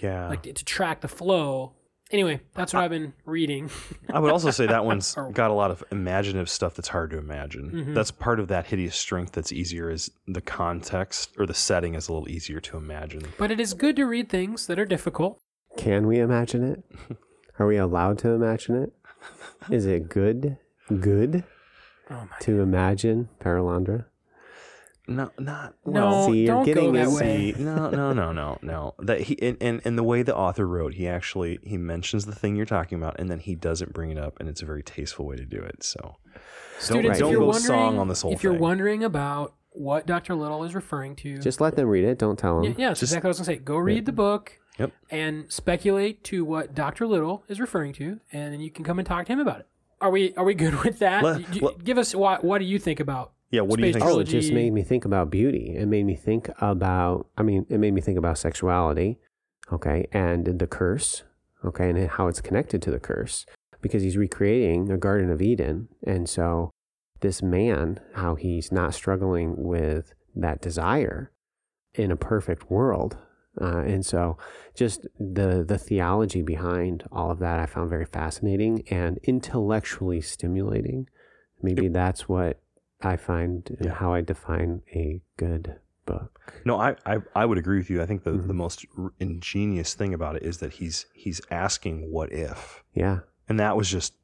Yeah. 0.00 0.28
like 0.28 0.42
to, 0.42 0.52
to 0.52 0.64
track 0.64 1.00
the 1.00 1.08
flow 1.08 1.72
Anyway, 2.10 2.38
that's 2.54 2.74
what 2.74 2.84
I've 2.84 2.90
been 2.90 3.14
reading. 3.24 3.70
I 4.12 4.20
would 4.20 4.30
also 4.30 4.50
say 4.50 4.66
that 4.66 4.84
one's 4.90 5.16
got 5.32 5.50
a 5.50 5.54
lot 5.54 5.70
of 5.70 5.82
imaginative 5.90 6.50
stuff 6.50 6.74
that's 6.74 6.88
hard 6.88 7.10
to 7.12 7.18
imagine. 7.18 7.70
Mhm. 7.72 7.94
That's 7.94 8.10
part 8.10 8.38
of 8.38 8.48
that 8.48 8.66
hideous 8.66 8.94
strength 8.94 9.32
that's 9.32 9.50
easier 9.50 9.90
is 9.90 10.10
the 10.28 10.42
context 10.42 11.30
or 11.38 11.46
the 11.46 11.54
setting 11.54 11.94
is 11.94 12.06
a 12.08 12.12
little 12.12 12.28
easier 12.28 12.60
to 12.60 12.76
imagine. 12.76 13.22
But 13.38 13.50
it 13.50 13.58
is 13.58 13.72
good 13.72 13.96
to 13.96 14.04
read 14.04 14.28
things 14.28 14.66
that 14.66 14.78
are 14.78 14.84
difficult. 14.84 15.40
Can 15.78 16.06
we 16.06 16.18
imagine 16.20 16.62
it? 16.62 16.84
Are 17.58 17.66
we 17.66 17.78
allowed 17.78 18.18
to 18.18 18.28
imagine 18.28 18.76
it? 18.82 18.92
Is 19.70 19.86
it 19.86 20.10
good? 20.10 20.58
Good 21.00 21.42
Oh 22.10 22.28
my 22.30 22.36
to 22.42 22.60
imagine 22.60 23.30
Perelandra? 23.40 24.04
No, 25.06 25.30
not 25.38 25.74
No, 25.84 26.28
See, 26.30 26.38
you're 26.46 26.54
don't 26.54 26.64
getting 26.64 26.84
go 26.84 26.92
that 26.92 27.04
into- 27.04 27.14
way. 27.16 27.52
See, 27.52 27.62
no, 27.62 27.90
no, 27.90 28.12
no, 28.14 28.32
no, 28.32 28.58
no. 28.62 28.94
That 29.00 29.20
he 29.22 29.40
and, 29.42 29.56
and 29.60 29.80
and 29.84 29.98
the 29.98 30.02
way 30.02 30.22
the 30.22 30.34
author 30.34 30.66
wrote, 30.66 30.94
he 30.94 31.06
actually 31.06 31.58
he 31.62 31.76
mentions 31.76 32.24
the 32.24 32.34
thing 32.34 32.56
you're 32.56 32.64
talking 32.66 32.96
about, 32.98 33.18
and 33.20 33.30
then 33.30 33.38
he 33.38 33.54
doesn't 33.54 33.92
bring 33.92 34.10
it 34.10 34.18
up, 34.18 34.38
and 34.40 34.48
it's 34.48 34.62
a 34.62 34.64
very 34.66 34.82
tasteful 34.82 35.26
way 35.26 35.36
to 35.36 35.44
do 35.44 35.58
it. 35.58 35.82
So 35.82 36.16
Students, 36.78 37.18
don't 37.18 37.28
if 37.28 37.32
you're 37.32 37.40
go 37.40 37.46
wondering, 37.48 37.64
song 37.66 37.98
on 37.98 38.08
this 38.08 38.22
whole 38.22 38.32
if 38.32 38.42
you're 38.42 38.52
thing. 38.54 38.62
wondering 38.62 39.04
about 39.04 39.54
what 39.70 40.06
Dr. 40.06 40.34
Little 40.36 40.64
is 40.64 40.74
referring 40.74 41.16
to, 41.16 41.36
Just 41.38 41.60
let 41.60 41.76
them 41.76 41.88
read 41.88 42.04
it. 42.04 42.18
Don't 42.18 42.38
tell 42.38 42.56
them. 42.62 42.64
yeah, 42.64 42.74
yeah, 42.78 42.88
that's 42.88 43.00
just- 43.00 43.12
exactly 43.12 43.28
what 43.28 43.36
I 43.36 43.40
was 43.40 43.46
gonna 43.48 43.58
say. 43.58 43.62
Go 43.62 43.76
read 43.76 44.06
the 44.06 44.12
book 44.12 44.58
Yep. 44.78 44.92
and 45.10 45.52
speculate 45.52 46.24
to 46.24 46.44
what 46.44 46.74
Dr. 46.74 47.06
Little 47.06 47.44
is 47.48 47.60
referring 47.60 47.92
to, 47.94 48.20
and 48.32 48.54
then 48.54 48.60
you 48.60 48.70
can 48.70 48.84
come 48.84 48.98
and 48.98 49.06
talk 49.06 49.26
to 49.26 49.32
him 49.32 49.40
about 49.40 49.60
it. 49.60 49.66
Are 50.00 50.10
we 50.10 50.34
are 50.36 50.44
we 50.44 50.54
good 50.54 50.82
with 50.82 50.98
that? 51.00 51.22
Let- 51.22 51.54
You- 51.54 51.66
let- 51.66 51.84
give 51.84 51.98
us 51.98 52.14
what 52.14 52.42
what 52.42 52.58
do 52.58 52.64
you 52.64 52.78
think 52.78 53.00
about 53.00 53.32
yeah, 53.50 53.60
what 53.60 53.78
do 53.78 53.86
you 53.86 53.92
Space 53.92 54.02
think? 54.02 54.14
Oh, 54.14 54.20
it 54.20 54.24
just 54.24 54.52
made 54.52 54.72
me 54.72 54.82
think 54.82 55.04
about 55.04 55.30
beauty. 55.30 55.74
It 55.76 55.86
made 55.86 56.04
me 56.04 56.16
think 56.16 56.50
about, 56.60 57.28
I 57.36 57.42
mean, 57.42 57.66
it 57.68 57.78
made 57.78 57.94
me 57.94 58.00
think 58.00 58.18
about 58.18 58.38
sexuality, 58.38 59.18
okay, 59.72 60.06
and 60.12 60.58
the 60.58 60.66
curse, 60.66 61.22
okay, 61.64 61.90
and 61.90 62.08
how 62.08 62.28
it's 62.28 62.40
connected 62.40 62.82
to 62.82 62.90
the 62.90 63.00
curse 63.00 63.46
because 63.80 64.02
he's 64.02 64.16
recreating 64.16 64.90
a 64.90 64.96
Garden 64.96 65.30
of 65.30 65.42
Eden. 65.42 65.88
And 66.06 66.26
so 66.28 66.70
this 67.20 67.42
man, 67.42 68.00
how 68.14 68.34
he's 68.34 68.72
not 68.72 68.94
struggling 68.94 69.54
with 69.62 70.14
that 70.34 70.62
desire 70.62 71.30
in 71.94 72.10
a 72.10 72.16
perfect 72.16 72.70
world. 72.70 73.18
Uh, 73.60 73.80
and 73.80 74.04
so 74.04 74.36
just 74.74 75.06
the 75.20 75.64
the 75.66 75.78
theology 75.78 76.42
behind 76.42 77.04
all 77.12 77.30
of 77.30 77.38
that 77.38 77.60
I 77.60 77.66
found 77.66 77.88
very 77.88 78.04
fascinating 78.04 78.82
and 78.90 79.18
intellectually 79.22 80.20
stimulating. 80.20 81.08
Maybe 81.62 81.88
that's 81.88 82.28
what 82.28 82.60
I 83.04 83.16
find 83.16 83.68
and 83.78 83.86
Yeah. 83.86 83.94
how 83.94 84.12
I 84.14 84.20
define 84.20 84.82
a 84.94 85.20
good 85.36 85.76
book. 86.06 86.52
No, 86.64 86.78
I, 86.80 86.96
I 87.06 87.18
I 87.34 87.46
would 87.46 87.58
agree 87.58 87.78
with 87.78 87.88
you. 87.90 88.02
I 88.02 88.06
think 88.06 88.24
the 88.24 88.32
Mhm. 88.32 88.46
the 88.48 88.54
most 88.54 88.84
ingenious 89.20 89.94
thing 89.94 90.12
about 90.14 90.36
it 90.36 90.42
is 90.42 90.58
that 90.58 90.72
he's 90.74 91.06
he's 91.14 91.40
asking 91.50 92.10
what 92.12 92.32
if, 92.32 92.82
Yeah. 92.94 93.20
and 93.48 93.58
that 93.60 93.76
was 93.76 93.90
just 93.90 94.14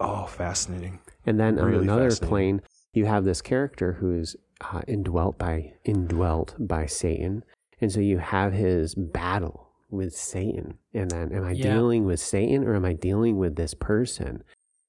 oh 0.00 0.24
fascinating. 0.26 1.00
And 1.26 1.38
then 1.38 1.58
on 1.58 1.72
another 1.74 2.14
plane, 2.16 2.62
you 2.92 3.06
have 3.06 3.24
this 3.24 3.42
character 3.42 3.94
who's 3.94 4.34
uh, 4.72 4.82
indwelt 4.88 5.38
by 5.38 5.74
indwelt 5.84 6.54
by 6.58 6.86
Satan, 6.86 7.44
and 7.80 7.90
so 7.92 8.00
you 8.00 8.18
have 8.18 8.52
his 8.52 8.94
battle 8.94 9.68
with 9.90 10.14
Satan. 10.14 10.78
And 10.94 11.10
then, 11.10 11.32
am 11.32 11.44
I 11.44 11.52
Yeah. 11.52 11.74
dealing 11.74 12.04
with 12.04 12.20
Satan 12.20 12.64
or 12.64 12.74
am 12.74 12.84
I 12.84 12.92
dealing 12.92 13.38
with 13.38 13.56
this 13.56 13.74
person? 13.74 14.42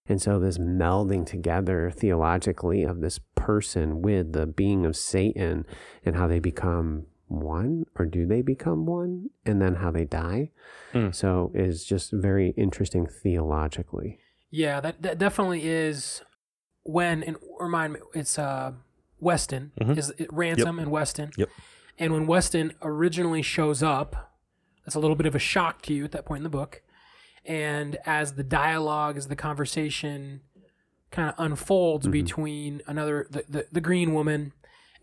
And 0.07 0.21
so 0.21 0.39
this 0.39 0.57
melding 0.57 1.25
together 1.25 1.91
theologically 1.91 2.83
of 2.83 3.01
this 3.01 3.19
person 3.35 4.01
with 4.01 4.33
the 4.33 4.45
being 4.45 4.85
of 4.85 4.95
Satan 4.97 5.65
and 6.03 6.15
how 6.15 6.27
they 6.27 6.39
become 6.39 7.05
one 7.27 7.85
or 7.95 8.05
do 8.05 8.25
they 8.25 8.41
become 8.41 8.85
one 8.85 9.29
and 9.45 9.61
then 9.61 9.75
how 9.75 9.89
they 9.91 10.03
die. 10.03 10.51
Mm. 10.93 11.15
So 11.15 11.51
is 11.53 11.85
just 11.85 12.11
very 12.11 12.49
interesting 12.57 13.07
theologically. 13.07 14.19
Yeah, 14.49 14.81
that, 14.81 15.01
that 15.01 15.17
definitely 15.17 15.65
is 15.65 16.21
when 16.83 17.23
and 17.23 17.37
remind 17.59 17.93
me 17.93 17.99
it's 18.13 18.37
uh 18.39 18.73
Weston 19.19 19.71
Mhm. 19.79 19.97
is 19.97 20.09
it 20.17 20.33
Ransom 20.33 20.79
and 20.79 20.89
Weston. 20.91 21.31
Yep. 21.37 21.49
And 21.99 22.11
when 22.11 22.25
Weston 22.25 22.73
originally 22.81 23.43
shows 23.43 23.83
up, 23.83 24.33
that's 24.83 24.95
a 24.95 24.99
little 24.99 25.15
bit 25.15 25.27
of 25.27 25.35
a 25.35 25.39
shock 25.39 25.83
to 25.83 25.93
you 25.93 26.03
at 26.03 26.11
that 26.11 26.25
point 26.25 26.39
in 26.39 26.43
the 26.43 26.49
book. 26.49 26.81
And 27.45 27.97
as 28.05 28.33
the 28.33 28.43
dialogue, 28.43 29.17
as 29.17 29.27
the 29.27 29.35
conversation 29.35 30.41
kind 31.09 31.29
of 31.29 31.35
unfolds 31.37 32.07
Mhm. 32.07 32.11
between 32.11 32.81
another 32.87 33.27
the, 33.29 33.43
the, 33.49 33.67
the 33.71 33.81
green 33.81 34.13
woman 34.13 34.53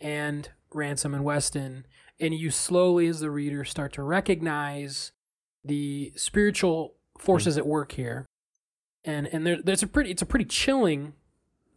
and 0.01 0.49
Ransom 0.73 1.15
and 1.15 1.25
Weston, 1.25 1.85
and 2.21 2.33
you 2.35 2.51
slowly 2.51 3.07
as 3.09 3.21
the 3.21 3.31
reader 3.31 3.65
start 3.65 3.93
to 3.95 4.03
recognize 4.03 5.13
the 5.65 6.13
spiritual 6.17 6.95
forces 7.19 7.59
at 7.59 7.67
work 7.67 7.93
here. 7.93 8.27
And 9.05 9.27
and 9.29 9.47
there, 9.47 9.61
there's 9.63 9.83
a 9.83 9.87
pretty 9.87 10.11
it's 10.11 10.23
a 10.23 10.27
pretty 10.27 10.45
chilling 10.45 11.15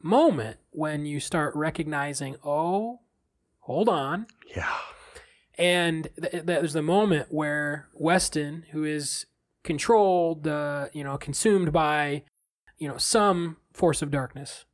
moment 0.02 0.58
when 0.72 1.06
you 1.06 1.20
start 1.20 1.56
recognizing 1.56 2.36
oh 2.44 3.00
hold 3.62 3.90
on. 3.90 4.28
Yeah, 4.56 4.70
and 5.58 6.10
th- 6.20 6.32
th- 6.32 6.44
there's 6.46 6.74
the 6.74 6.82
moment 6.82 7.28
where 7.32 7.88
Weston 7.94 8.66
who 8.72 8.84
is 8.84 9.26
controlled 9.64 10.48
uh, 10.48 10.88
you 10.94 11.04
know 11.04 11.18
consumed 11.18 11.72
by 11.72 12.24
you 12.78 12.88
know 12.88 12.98
some 12.98 13.58
force 13.74 14.02
of 14.02 14.12
darkness. 14.12 14.66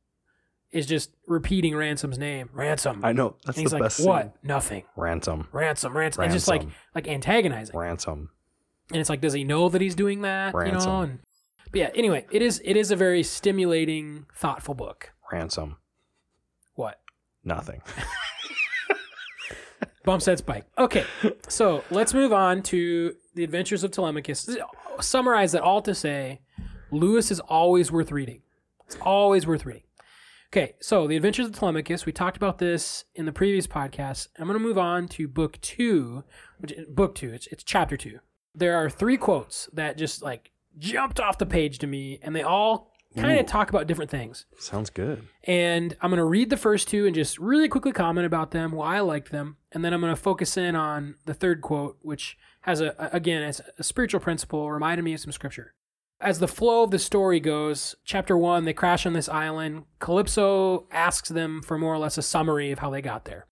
Is 0.70 0.84
just 0.84 1.12
repeating 1.26 1.74
Ransom's 1.74 2.18
name. 2.18 2.50
Ransom. 2.52 3.02
I 3.02 3.12
know. 3.12 3.36
That's 3.46 3.56
and 3.56 3.64
he's 3.64 3.70
the 3.70 3.76
like 3.76 3.82
best. 3.84 4.04
what? 4.04 4.22
Scene. 4.24 4.32
nothing. 4.42 4.84
Ransom, 4.96 5.48
Ransom 5.50 5.96
Ransom. 5.96 6.24
And 6.24 6.30
just 6.32 6.46
like 6.46 6.62
like 6.94 7.08
antagonizing. 7.08 7.74
Ransom. 7.74 8.28
and 8.90 9.00
it's 9.00 9.08
like 9.08 9.22
does 9.22 9.32
he 9.32 9.44
know 9.44 9.70
that 9.70 9.80
he's 9.80 9.94
doing 9.94 10.20
that? 10.22 10.52
You 10.54 10.72
know 10.72 11.00
and 11.00 11.20
but 11.72 11.78
yeah 11.80 11.88
anyway 11.94 12.26
it 12.30 12.42
is 12.42 12.60
it 12.66 12.76
is 12.76 12.90
a 12.90 12.96
very 12.96 13.22
stimulating 13.22 14.26
thoughtful 14.34 14.74
book. 14.74 15.12
Ransom. 15.32 15.78
what? 16.74 17.00
Nothing. 17.44 17.80
bump 20.04 20.20
said 20.20 20.36
spike. 20.36 20.66
Okay 20.76 21.04
so 21.48 21.82
let's 21.90 22.12
move 22.12 22.34
on 22.34 22.62
to 22.64 23.14
the 23.34 23.42
adventures 23.42 23.84
of 23.84 23.90
telemachus 23.90 24.50
summarize 25.00 25.52
that 25.52 25.62
all 25.62 25.82
to 25.82 25.94
say 25.94 26.40
lewis 26.90 27.30
is 27.30 27.40
always 27.40 27.92
worth 27.92 28.12
reading. 28.12 28.42
It's 28.86 28.96
always 29.02 29.46
worth 29.46 29.66
reading. 29.66 29.82
Okay 30.52 30.74
so 30.80 31.06
the 31.06 31.16
adventures 31.16 31.46
of 31.46 31.54
telemachus 31.54 32.06
we 32.06 32.12
talked 32.12 32.36
about 32.36 32.58
this 32.58 33.04
in 33.14 33.26
the 33.26 33.32
previous 33.32 33.66
podcast. 33.66 34.28
I'm 34.38 34.46
going 34.46 34.58
to 34.58 34.64
move 34.64 34.78
on 34.78 35.08
to 35.08 35.28
book 35.28 35.60
two 35.60 36.24
which 36.58 36.74
book 36.88 37.14
two 37.14 37.32
it's, 37.32 37.46
it's 37.48 37.64
chapter 37.64 37.96
two. 37.96 38.18
There 38.54 38.76
are 38.76 38.90
three 38.90 39.16
quotes 39.16 39.68
that 39.72 39.98
just 39.98 40.22
like 40.22 40.50
jumped 40.78 41.20
off 41.20 41.38
the 41.38 41.46
page 41.46 41.78
to 41.78 41.86
me 41.86 42.18
and 42.22 42.34
they 42.34 42.42
all 42.42 42.92
kind 43.16 43.40
of 43.40 43.46
talk 43.46 43.70
about 43.70 43.86
different 43.86 44.10
things 44.10 44.46
Sounds 44.58 44.90
good. 44.90 45.26
and 45.44 45.96
I'm 46.00 46.10
going 46.10 46.18
to 46.18 46.24
read 46.24 46.50
the 46.50 46.56
first 46.56 46.88
two 46.88 47.06
and 47.06 47.14
just 47.14 47.38
really 47.38 47.68
quickly 47.68 47.90
comment 47.92 48.26
about 48.26 48.50
them, 48.52 48.70
why 48.72 48.96
I 48.96 49.00
liked 49.00 49.32
them, 49.32 49.56
and 49.72 49.84
then 49.84 49.92
I'm 49.92 50.00
going 50.00 50.14
to 50.14 50.20
focus 50.20 50.56
in 50.56 50.76
on 50.76 51.16
the 51.24 51.34
third 51.34 51.60
quote, 51.62 51.98
which 52.02 52.36
has 52.62 52.80
a 52.80 52.94
a- 52.98 53.10
again 53.16 53.42
it's 53.42 53.60
a 53.78 53.82
spiritual 53.82 54.20
principle, 54.20 54.70
reminded 54.70 55.02
me 55.04 55.14
of 55.14 55.20
some 55.20 55.32
scripture. 55.32 55.74
As 56.20 56.38
the 56.40 56.48
flow 56.48 56.82
of 56.82 56.90
the 56.90 56.98
story 56.98 57.38
goes, 57.40 57.94
chapter 58.04 58.36
one, 58.36 58.64
they 58.64 58.72
crash 58.72 59.06
on 59.06 59.12
this 59.12 59.28
island. 59.28 59.84
Calypso 60.00 60.86
asks 60.90 61.28
them 61.28 61.62
for 61.62 61.78
more 61.78 61.94
or 61.94 61.98
less 61.98 62.18
a 62.18 62.22
summary 62.22 62.70
of 62.72 62.80
how 62.80 62.90
they 62.90 63.00
got 63.02 63.24
there, 63.24 63.46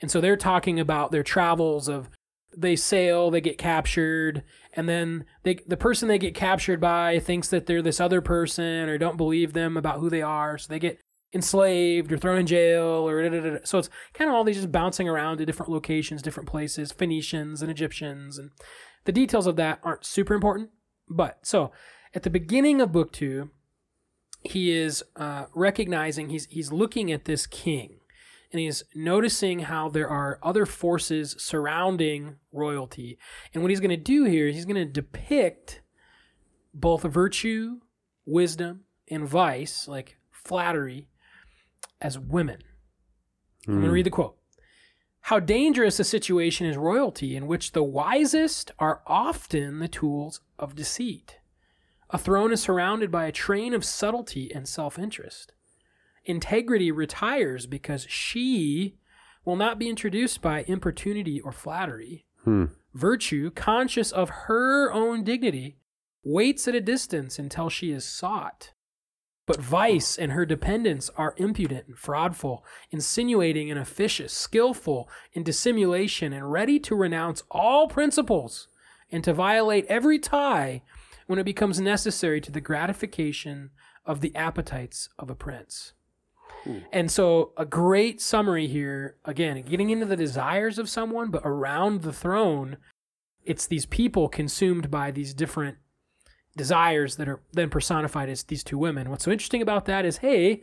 and 0.00 0.10
so 0.10 0.20
they're 0.20 0.36
talking 0.36 0.78
about 0.78 1.10
their 1.10 1.22
travels 1.22 1.88
of 1.88 2.08
they 2.56 2.76
sail, 2.76 3.30
they 3.30 3.40
get 3.40 3.58
captured, 3.58 4.42
and 4.74 4.88
then 4.88 5.24
they 5.42 5.54
the 5.66 5.76
person 5.76 6.08
they 6.08 6.18
get 6.18 6.34
captured 6.34 6.80
by 6.80 7.18
thinks 7.18 7.48
that 7.48 7.66
they're 7.66 7.82
this 7.82 8.00
other 8.00 8.20
person 8.20 8.88
or 8.88 8.98
don't 8.98 9.16
believe 9.16 9.52
them 9.52 9.76
about 9.76 10.00
who 10.00 10.10
they 10.10 10.22
are, 10.22 10.58
so 10.58 10.68
they 10.68 10.78
get 10.78 10.98
enslaved 11.34 12.12
or 12.12 12.18
thrown 12.18 12.38
in 12.38 12.46
jail 12.46 13.08
or 13.08 13.22
da, 13.22 13.40
da, 13.40 13.50
da, 13.50 13.58
so 13.64 13.78
it's 13.78 13.88
kind 14.12 14.28
of 14.28 14.36
all 14.36 14.44
these 14.44 14.56
just 14.56 14.72
bouncing 14.72 15.08
around 15.08 15.38
to 15.38 15.46
different 15.46 15.72
locations, 15.72 16.20
different 16.20 16.48
places, 16.48 16.92
Phoenicians 16.92 17.62
and 17.62 17.70
Egyptians, 17.70 18.38
and 18.38 18.50
the 19.04 19.12
details 19.12 19.46
of 19.46 19.56
that 19.56 19.80
aren't 19.82 20.04
super 20.04 20.34
important. 20.34 20.70
But 21.08 21.38
so 21.42 21.72
at 22.14 22.22
the 22.22 22.30
beginning 22.30 22.80
of 22.80 22.92
book 22.92 23.12
two, 23.12 23.50
he 24.42 24.72
is 24.72 25.02
uh, 25.16 25.46
recognizing 25.54 26.28
he's 26.28 26.46
he's 26.46 26.72
looking 26.72 27.10
at 27.10 27.24
this 27.24 27.46
king 27.46 28.00
and 28.52 28.60
he's 28.60 28.84
noticing 28.94 29.60
how 29.60 29.88
there 29.88 30.08
are 30.08 30.38
other 30.42 30.66
forces 30.66 31.34
surrounding 31.38 32.36
royalty. 32.52 33.18
And 33.54 33.62
what 33.62 33.70
he's 33.70 33.80
going 33.80 33.90
to 33.90 33.96
do 33.96 34.24
here 34.24 34.46
is 34.46 34.54
he's 34.54 34.66
going 34.66 34.76
to 34.76 34.84
depict 34.84 35.80
both 36.74 37.02
virtue, 37.02 37.80
wisdom, 38.26 38.82
and 39.08 39.26
vice, 39.26 39.88
like 39.88 40.18
flattery, 40.30 41.08
as 42.00 42.18
women. 42.18 42.58
I'm 43.66 43.74
going 43.74 43.82
to 43.82 43.88
Hmm. 43.88 43.94
read 43.94 44.06
the 44.06 44.10
quote. 44.10 44.36
How 45.26 45.38
dangerous 45.38 46.00
a 46.00 46.04
situation 46.04 46.66
is 46.66 46.76
royalty 46.76 47.36
in 47.36 47.46
which 47.46 47.72
the 47.72 47.82
wisest 47.84 48.72
are 48.78 49.02
often 49.06 49.78
the 49.78 49.88
tools 49.88 50.40
of 50.58 50.74
deceit. 50.74 51.38
A 52.10 52.18
throne 52.18 52.52
is 52.52 52.60
surrounded 52.60 53.10
by 53.10 53.26
a 53.26 53.32
train 53.32 53.72
of 53.72 53.84
subtlety 53.84 54.52
and 54.52 54.68
self 54.68 54.98
interest. 54.98 55.52
Integrity 56.24 56.90
retires 56.92 57.66
because 57.66 58.06
she 58.08 58.96
will 59.44 59.56
not 59.56 59.78
be 59.78 59.88
introduced 59.88 60.40
by 60.40 60.64
importunity 60.68 61.40
or 61.40 61.52
flattery. 61.52 62.24
Hmm. 62.44 62.66
Virtue, 62.94 63.50
conscious 63.50 64.12
of 64.12 64.30
her 64.46 64.92
own 64.92 65.24
dignity, 65.24 65.78
waits 66.22 66.68
at 66.68 66.74
a 66.74 66.80
distance 66.80 67.38
until 67.38 67.68
she 67.68 67.90
is 67.90 68.04
sought. 68.04 68.72
But 69.44 69.60
vice 69.60 70.16
and 70.16 70.30
her 70.32 70.46
dependents 70.46 71.10
are 71.16 71.34
impudent 71.36 71.88
and 71.88 71.96
fraudful, 71.96 72.62
insinuating 72.90 73.70
and 73.70 73.80
officious, 73.80 74.32
skillful 74.32 75.08
in 75.32 75.42
dissimulation, 75.42 76.32
and 76.32 76.52
ready 76.52 76.78
to 76.80 76.94
renounce 76.94 77.42
all 77.50 77.88
principles 77.88 78.68
and 79.10 79.24
to 79.24 79.32
violate 79.32 79.84
every 79.86 80.18
tie 80.18 80.82
when 81.26 81.40
it 81.40 81.44
becomes 81.44 81.80
necessary 81.80 82.40
to 82.40 82.52
the 82.52 82.60
gratification 82.60 83.70
of 84.06 84.20
the 84.20 84.34
appetites 84.36 85.08
of 85.18 85.28
a 85.28 85.34
prince. 85.34 85.92
And 86.92 87.10
so, 87.10 87.52
a 87.56 87.64
great 87.64 88.20
summary 88.20 88.66
here 88.66 89.16
again, 89.24 89.62
getting 89.62 89.90
into 89.90 90.06
the 90.06 90.16
desires 90.16 90.78
of 90.78 90.88
someone, 90.88 91.30
but 91.30 91.42
around 91.44 92.02
the 92.02 92.12
throne, 92.12 92.76
it's 93.44 93.66
these 93.66 93.86
people 93.86 94.28
consumed 94.28 94.90
by 94.90 95.10
these 95.10 95.34
different 95.34 95.78
desires 96.56 97.16
that 97.16 97.28
are 97.28 97.40
then 97.52 97.70
personified 97.70 98.28
as 98.28 98.44
these 98.44 98.62
two 98.62 98.78
women. 98.78 99.10
What's 99.10 99.24
so 99.24 99.30
interesting 99.30 99.62
about 99.62 99.86
that 99.86 100.04
is, 100.04 100.18
hey, 100.18 100.62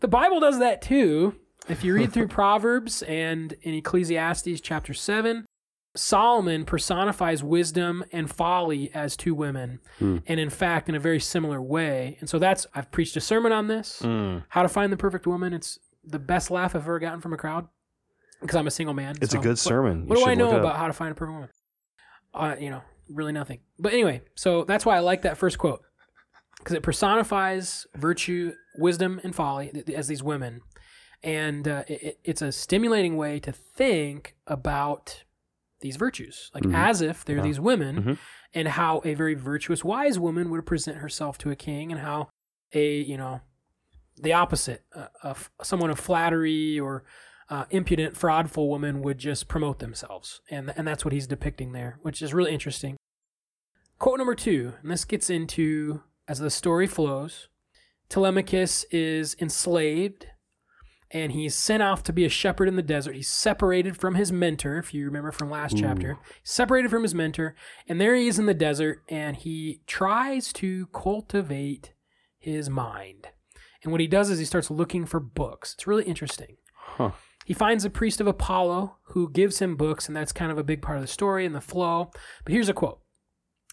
the 0.00 0.08
Bible 0.08 0.40
does 0.40 0.58
that 0.58 0.80
too. 0.80 1.36
If 1.68 1.84
you 1.84 1.94
read 1.94 2.12
through 2.12 2.28
Proverbs 2.42 3.02
and 3.02 3.54
in 3.62 3.74
Ecclesiastes 3.74 4.60
chapter 4.60 4.94
7, 4.94 5.44
Solomon 5.96 6.64
personifies 6.64 7.42
wisdom 7.44 8.04
and 8.10 8.28
folly 8.30 8.90
as 8.94 9.16
two 9.16 9.34
women, 9.34 9.78
Hmm. 9.98 10.18
and 10.26 10.40
in 10.40 10.50
fact, 10.50 10.88
in 10.88 10.94
a 10.94 10.98
very 11.00 11.20
similar 11.20 11.62
way. 11.62 12.16
And 12.20 12.28
so 12.28 12.38
that's, 12.38 12.66
I've 12.74 12.90
preached 12.90 13.16
a 13.16 13.20
sermon 13.20 13.52
on 13.52 13.68
this 13.68 14.00
Mm. 14.02 14.44
How 14.48 14.62
to 14.62 14.68
Find 14.68 14.92
the 14.92 14.96
Perfect 14.96 15.26
Woman. 15.26 15.52
It's 15.52 15.78
the 16.04 16.18
best 16.18 16.50
laugh 16.50 16.74
I've 16.74 16.82
ever 16.82 16.98
gotten 16.98 17.20
from 17.20 17.32
a 17.32 17.36
crowd 17.36 17.68
because 18.40 18.56
I'm 18.56 18.66
a 18.66 18.70
single 18.72 18.94
man. 18.94 19.16
It's 19.22 19.32
so 19.32 19.38
a 19.38 19.42
good 19.42 19.50
what- 19.50 19.58
sermon. 19.58 20.02
You 20.02 20.06
what 20.08 20.18
do 20.18 20.26
I 20.26 20.34
know 20.34 20.46
look 20.46 20.54
it 20.54 20.56
up. 20.58 20.64
about 20.64 20.76
how 20.76 20.86
to 20.88 20.92
find 20.92 21.12
a 21.12 21.14
perfect 21.14 21.32
woman? 21.34 21.48
Uh, 22.34 22.56
you 22.58 22.70
know, 22.70 22.82
really 23.08 23.32
nothing. 23.32 23.60
But 23.78 23.92
anyway, 23.92 24.22
so 24.34 24.64
that's 24.64 24.84
why 24.84 24.96
I 24.96 25.00
like 25.00 25.22
that 25.22 25.36
first 25.38 25.58
quote 25.58 25.82
because 26.58 26.74
it 26.74 26.82
personifies 26.82 27.86
virtue, 27.94 28.52
wisdom, 28.78 29.20
and 29.22 29.34
folly 29.34 29.84
as 29.94 30.08
these 30.08 30.22
women, 30.22 30.62
and 31.22 31.68
uh, 31.68 31.84
it- 31.86 32.18
it's 32.24 32.42
a 32.42 32.50
stimulating 32.50 33.16
way 33.16 33.38
to 33.40 33.52
think 33.52 34.34
about 34.46 35.22
these 35.84 35.96
virtues, 35.96 36.50
like 36.54 36.64
Mhm. 36.64 36.74
as 36.74 37.00
if 37.02 37.24
they're 37.24 37.36
Yeah. 37.36 37.42
these 37.42 37.60
women, 37.60 38.02
Mhm. 38.02 38.18
and 38.54 38.68
how 38.68 39.02
a 39.04 39.12
very 39.14 39.34
virtuous, 39.34 39.84
wise 39.84 40.18
woman 40.18 40.48
would 40.50 40.64
present 40.66 40.96
herself 40.96 41.36
to 41.38 41.50
a 41.50 41.56
king, 41.56 41.92
and 41.92 42.00
how 42.00 42.30
a 42.72 43.00
you 43.02 43.16
know 43.18 43.42
the 44.16 44.32
opposite, 44.32 44.82
uh, 44.94 45.08
of 45.22 45.50
someone 45.62 45.90
of 45.90 46.00
flattery 46.00 46.80
or 46.80 47.04
uh, 47.50 47.66
impudent, 47.68 48.14
fraudful 48.14 48.68
woman 48.68 49.02
would 49.02 49.18
just 49.18 49.46
promote 49.48 49.78
themselves, 49.78 50.40
and 50.50 50.72
and 50.78 50.88
that's 50.88 51.04
what 51.04 51.12
he's 51.12 51.26
depicting 51.26 51.72
there, 51.72 51.98
which 52.00 52.22
is 52.22 52.32
really 52.32 52.52
interesting. 52.54 52.96
Quote 53.98 54.16
number 54.18 54.34
two, 54.34 54.72
and 54.80 54.90
this 54.90 55.04
gets 55.04 55.28
into 55.28 56.02
as 56.26 56.38
the 56.38 56.50
story 56.50 56.86
flows. 56.86 57.48
Telemachus 58.08 58.84
is 58.90 59.36
enslaved, 59.38 60.26
and 61.10 61.32
he's 61.32 61.54
sent 61.54 61.82
off 61.82 62.02
to 62.04 62.12
be 62.12 62.24
a 62.24 62.28
shepherd 62.28 62.68
in 62.68 62.76
the 62.76 62.82
desert. 62.82 63.14
He's 63.14 63.28
separated 63.28 63.96
from 63.96 64.14
his 64.14 64.32
mentor, 64.32 64.78
if 64.78 64.92
you 64.92 65.04
remember 65.04 65.30
from 65.30 65.50
last 65.50 65.76
Ooh. 65.76 65.80
chapter. 65.80 66.18
Separated 66.42 66.90
from 66.90 67.02
his 67.02 67.14
mentor, 67.14 67.54
and 67.88 68.00
there 68.00 68.14
he 68.14 68.28
is 68.28 68.38
in 68.38 68.46
the 68.46 68.54
desert, 68.54 69.02
and 69.08 69.36
he 69.36 69.82
tries 69.86 70.52
to 70.54 70.86
cultivate 70.86 71.92
his 72.38 72.68
mind. 72.68 73.28
And 73.82 73.92
what 73.92 74.00
he 74.00 74.06
does 74.06 74.30
is 74.30 74.38
he 74.38 74.44
starts 74.44 74.70
looking 74.70 75.06
for 75.06 75.20
books. 75.20 75.74
It's 75.74 75.86
really 75.86 76.04
interesting. 76.04 76.56
Huh. 76.74 77.10
He 77.44 77.52
finds 77.52 77.84
a 77.84 77.90
priest 77.90 78.20
of 78.20 78.26
Apollo 78.26 78.96
who 79.08 79.30
gives 79.30 79.58
him 79.58 79.76
books, 79.76 80.08
and 80.08 80.16
that's 80.16 80.32
kind 80.32 80.50
of 80.50 80.58
a 80.58 80.64
big 80.64 80.80
part 80.80 80.96
of 80.96 81.02
the 81.02 81.08
story 81.08 81.44
and 81.44 81.54
the 81.54 81.60
flow. 81.60 82.10
But 82.44 82.52
here's 82.52 82.70
a 82.70 82.74
quote. 82.74 83.00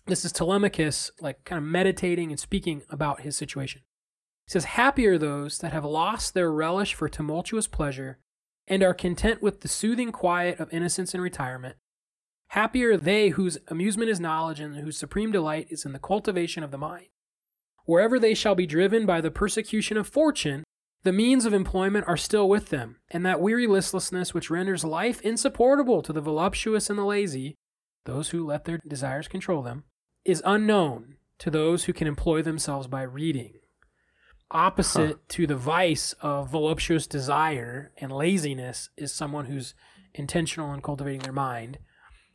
This 0.08 0.26
is 0.26 0.32
Telemachus, 0.32 1.12
like 1.22 1.46
kind 1.46 1.58
of 1.58 1.64
meditating 1.64 2.32
and 2.32 2.40
speaking 2.40 2.82
about 2.90 3.22
his 3.22 3.38
situation. 3.38 3.84
Says, 4.52 4.66
Happy 4.66 5.08
are 5.08 5.18
those 5.18 5.60
that 5.60 5.72
have 5.72 5.86
lost 5.86 6.34
their 6.34 6.52
relish 6.52 6.94
for 6.94 7.08
tumultuous 7.08 7.68
pleasure 7.68 8.20
and 8.68 8.84
are 8.84 8.94
content 8.94 9.42
with 9.42 9.62
the 9.62 9.70
soothing 9.70 10.12
quiet 10.12 10.60
of 10.60 10.74
innocence 10.74 11.14
and 11.14 11.24
retirement. 11.24 11.78
Happy 12.48 12.84
are 12.84 12.98
they 12.98 13.30
whose 13.30 13.60
amusement 13.70 14.10
is 14.10 14.20
knowledge 14.20 14.60
and 14.60 14.76
whose 14.76 14.98
supreme 14.98 15.32
delight 15.32 15.68
is 15.70 15.86
in 15.86 15.94
the 15.94 16.00
cultivation 16.00 16.64
of 16.64 16.72
the 16.72 16.78
mind. 16.78 17.06
Wherever 17.86 18.20
they 18.20 18.34
shall 18.34 18.54
be 18.54 18.66
driven 18.66 19.06
by 19.06 19.22
the 19.22 19.32
persecution 19.32 19.96
of 19.96 20.06
fortune, 20.06 20.66
the 21.04 21.14
means 21.14 21.46
of 21.46 21.54
employment 21.54 22.06
are 22.10 22.18
still 22.18 22.50
with 22.50 22.72
them, 22.72 22.98
and 23.10 23.26
that 23.26 23.40
weary 23.40 23.68
listlessness 23.68 24.34
which 24.34 24.50
renders 24.50 24.84
life 24.84 25.22
insupportable 25.22 26.02
to 26.02 26.12
the 26.12 26.20
voluptuous 26.20 26.90
and 26.90 27.00
the 27.00 27.06
lazy, 27.06 27.56
those 28.04 28.32
who 28.32 28.46
let 28.46 28.66
their 28.66 28.80
desires 28.86 29.30
control 29.30 29.62
them, 29.62 29.86
is 30.26 30.44
unknown 30.46 31.16
to 31.38 31.50
those 31.50 31.86
who 31.86 31.94
can 31.94 32.06
employ 32.06 32.42
themselves 32.42 32.88
by 32.88 33.04
reading. 33.04 33.54
Opposite 34.54 35.28
to 35.30 35.48
the 35.48 35.56
vice 35.56 36.14
of 36.22 36.50
voluptuous 36.50 37.08
desire 37.08 37.92
and 37.98 38.12
laziness 38.12 38.90
is 38.98 39.14
someone 39.14 39.46
who's 39.46 39.74
intentional 40.14 40.74
in 40.74 40.82
cultivating 40.82 41.22
their 41.22 41.32
mind. 41.32 41.80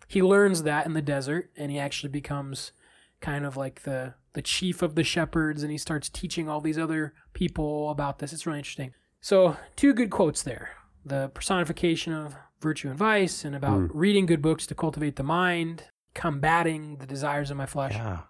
He 0.08 0.22
learns 0.22 0.62
that 0.62 0.86
in 0.86 0.94
the 0.94 1.02
desert, 1.02 1.50
and 1.56 1.70
he 1.70 1.78
actually 1.78 2.08
becomes 2.10 2.72
kind 3.20 3.44
of 3.44 3.56
like 3.56 3.82
the 3.82 4.14
the 4.34 4.42
chief 4.42 4.82
of 4.82 4.94
the 4.94 5.04
shepherds, 5.04 5.62
and 5.62 5.72
he 5.72 5.78
starts 5.78 6.08
teaching 6.10 6.48
all 6.48 6.60
these 6.60 6.78
other 6.78 7.14
people 7.32 7.90
about 7.90 8.18
this. 8.18 8.32
It's 8.34 8.46
really 8.46 8.58
interesting. 8.58 8.92
So, 9.20 9.56
two 9.76 9.92
good 9.94 10.10
quotes 10.10 10.42
there: 10.42 10.70
the 11.04 11.30
personification 11.34 12.12
of 12.12 12.36
virtue 12.60 12.88
and 12.88 12.98
vice, 12.98 13.44
and 13.44 13.54
about 13.56 13.80
Mm. 13.80 13.90
reading 13.94 14.26
good 14.26 14.42
books 14.42 14.66
to 14.68 14.74
cultivate 14.74 15.16
the 15.16 15.22
mind, 15.22 15.84
combating 16.14 16.96
the 16.96 17.06
desires 17.06 17.50
of 17.50 17.56
my 17.56 17.66
flesh. 17.66 17.94
Yeah. 17.94 18.20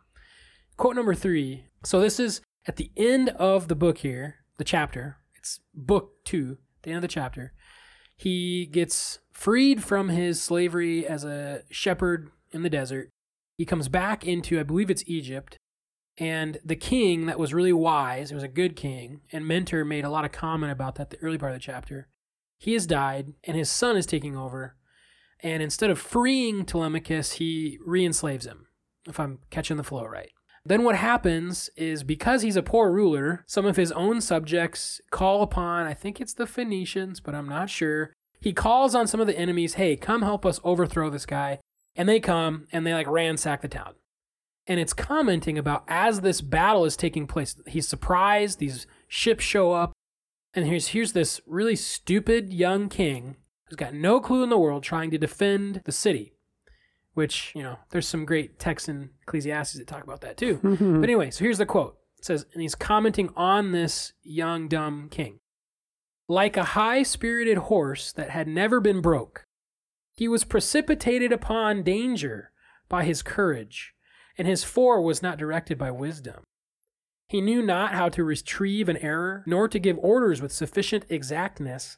Quote 0.76 0.96
number 0.96 1.14
three. 1.14 1.66
So 1.84 2.00
this 2.00 2.18
is 2.18 2.40
at 2.66 2.76
the 2.76 2.90
end 2.96 3.30
of 3.30 3.68
the 3.68 3.76
book 3.76 3.98
here, 3.98 4.36
the 4.58 4.64
chapter. 4.64 5.18
It's 5.34 5.60
book 5.74 6.24
two, 6.24 6.58
the 6.82 6.90
end 6.90 6.96
of 6.96 7.02
the 7.02 7.08
chapter. 7.08 7.52
He 8.16 8.66
gets 8.66 9.20
freed 9.32 9.82
from 9.84 10.08
his 10.08 10.42
slavery 10.42 11.06
as 11.06 11.24
a 11.24 11.62
shepherd 11.70 12.30
in 12.50 12.62
the 12.62 12.70
desert. 12.70 13.10
He 13.58 13.64
comes 13.64 13.88
back 13.88 14.26
into, 14.26 14.58
I 14.58 14.62
believe 14.62 14.90
it's 14.90 15.04
Egypt. 15.06 15.56
And 16.18 16.58
the 16.64 16.76
king 16.76 17.26
that 17.26 17.38
was 17.38 17.52
really 17.52 17.74
wise, 17.74 18.30
it 18.30 18.34
was 18.34 18.42
a 18.42 18.48
good 18.48 18.74
king, 18.74 19.20
and 19.30 19.46
Mentor 19.46 19.84
made 19.84 20.04
a 20.04 20.10
lot 20.10 20.24
of 20.24 20.32
comment 20.32 20.72
about 20.72 20.94
that 20.94 21.10
the 21.10 21.18
early 21.18 21.36
part 21.36 21.52
of 21.52 21.56
the 21.56 21.62
chapter. 21.62 22.08
He 22.58 22.72
has 22.72 22.86
died, 22.86 23.34
and 23.44 23.54
his 23.54 23.68
son 23.68 23.98
is 23.98 24.06
taking 24.06 24.34
over. 24.34 24.76
And 25.40 25.62
instead 25.62 25.90
of 25.90 25.98
freeing 25.98 26.64
Telemachus, 26.64 27.32
he 27.32 27.78
re 27.84 28.02
enslaves 28.02 28.46
him, 28.46 28.66
if 29.06 29.20
I'm 29.20 29.40
catching 29.50 29.76
the 29.76 29.84
flow 29.84 30.06
right. 30.06 30.30
Then 30.68 30.82
what 30.82 30.96
happens 30.96 31.70
is 31.76 32.02
because 32.02 32.42
he's 32.42 32.56
a 32.56 32.62
poor 32.62 32.90
ruler, 32.90 33.44
some 33.46 33.66
of 33.66 33.76
his 33.76 33.92
own 33.92 34.20
subjects 34.20 35.00
call 35.10 35.42
upon, 35.42 35.86
I 35.86 35.94
think 35.94 36.20
it's 36.20 36.34
the 36.34 36.46
Phoenicians, 36.46 37.20
but 37.20 37.36
I'm 37.36 37.48
not 37.48 37.70
sure. 37.70 38.12
He 38.40 38.52
calls 38.52 38.94
on 38.94 39.06
some 39.06 39.20
of 39.20 39.28
the 39.28 39.38
enemies, 39.38 39.74
hey, 39.74 39.96
come 39.96 40.22
help 40.22 40.44
us 40.44 40.60
overthrow 40.64 41.08
this 41.08 41.24
guy. 41.24 41.60
And 41.94 42.08
they 42.08 42.18
come 42.18 42.66
and 42.72 42.84
they 42.84 42.92
like 42.92 43.06
ransack 43.06 43.62
the 43.62 43.68
town. 43.68 43.94
And 44.66 44.80
it's 44.80 44.92
commenting 44.92 45.56
about 45.56 45.84
as 45.86 46.20
this 46.20 46.40
battle 46.40 46.84
is 46.84 46.96
taking 46.96 47.28
place, 47.28 47.56
he's 47.66 47.86
surprised, 47.86 48.58
these 48.58 48.88
ships 49.06 49.44
show 49.44 49.72
up, 49.72 49.92
and 50.52 50.66
here's 50.66 50.88
here's 50.88 51.12
this 51.12 51.40
really 51.46 51.76
stupid 51.76 52.52
young 52.52 52.88
king 52.88 53.36
who's 53.68 53.76
got 53.76 53.94
no 53.94 54.20
clue 54.20 54.42
in 54.42 54.50
the 54.50 54.58
world 54.58 54.82
trying 54.82 55.10
to 55.12 55.18
defend 55.18 55.82
the 55.84 55.92
city. 55.92 56.32
Which, 57.16 57.52
you 57.54 57.62
know, 57.62 57.78
there's 57.88 58.06
some 58.06 58.26
great 58.26 58.58
texts 58.58 58.90
in 58.90 59.08
Ecclesiastes 59.22 59.78
that 59.78 59.86
talk 59.86 60.04
about 60.04 60.20
that 60.20 60.36
too. 60.36 60.60
But 60.62 61.08
anyway, 61.08 61.30
so 61.30 61.44
here's 61.44 61.56
the 61.56 61.64
quote. 61.64 61.96
It 62.18 62.26
says, 62.26 62.44
and 62.52 62.60
he's 62.60 62.74
commenting 62.74 63.30
on 63.34 63.72
this 63.72 64.12
young, 64.22 64.68
dumb 64.68 65.08
king. 65.10 65.38
Like 66.28 66.58
a 66.58 66.74
high 66.74 67.02
spirited 67.02 67.56
horse 67.56 68.12
that 68.12 68.28
had 68.28 68.46
never 68.46 68.80
been 68.80 69.00
broke, 69.00 69.44
he 70.14 70.28
was 70.28 70.44
precipitated 70.44 71.32
upon 71.32 71.82
danger 71.82 72.50
by 72.86 73.04
his 73.04 73.22
courage, 73.22 73.94
and 74.36 74.46
his 74.46 74.62
fore 74.62 75.00
was 75.00 75.22
not 75.22 75.38
directed 75.38 75.78
by 75.78 75.90
wisdom. 75.90 76.44
He 77.28 77.40
knew 77.40 77.62
not 77.62 77.94
how 77.94 78.10
to 78.10 78.24
retrieve 78.24 78.90
an 78.90 78.98
error, 78.98 79.42
nor 79.46 79.68
to 79.68 79.78
give 79.78 79.98
orders 80.00 80.42
with 80.42 80.52
sufficient 80.52 81.06
exactness. 81.08 81.96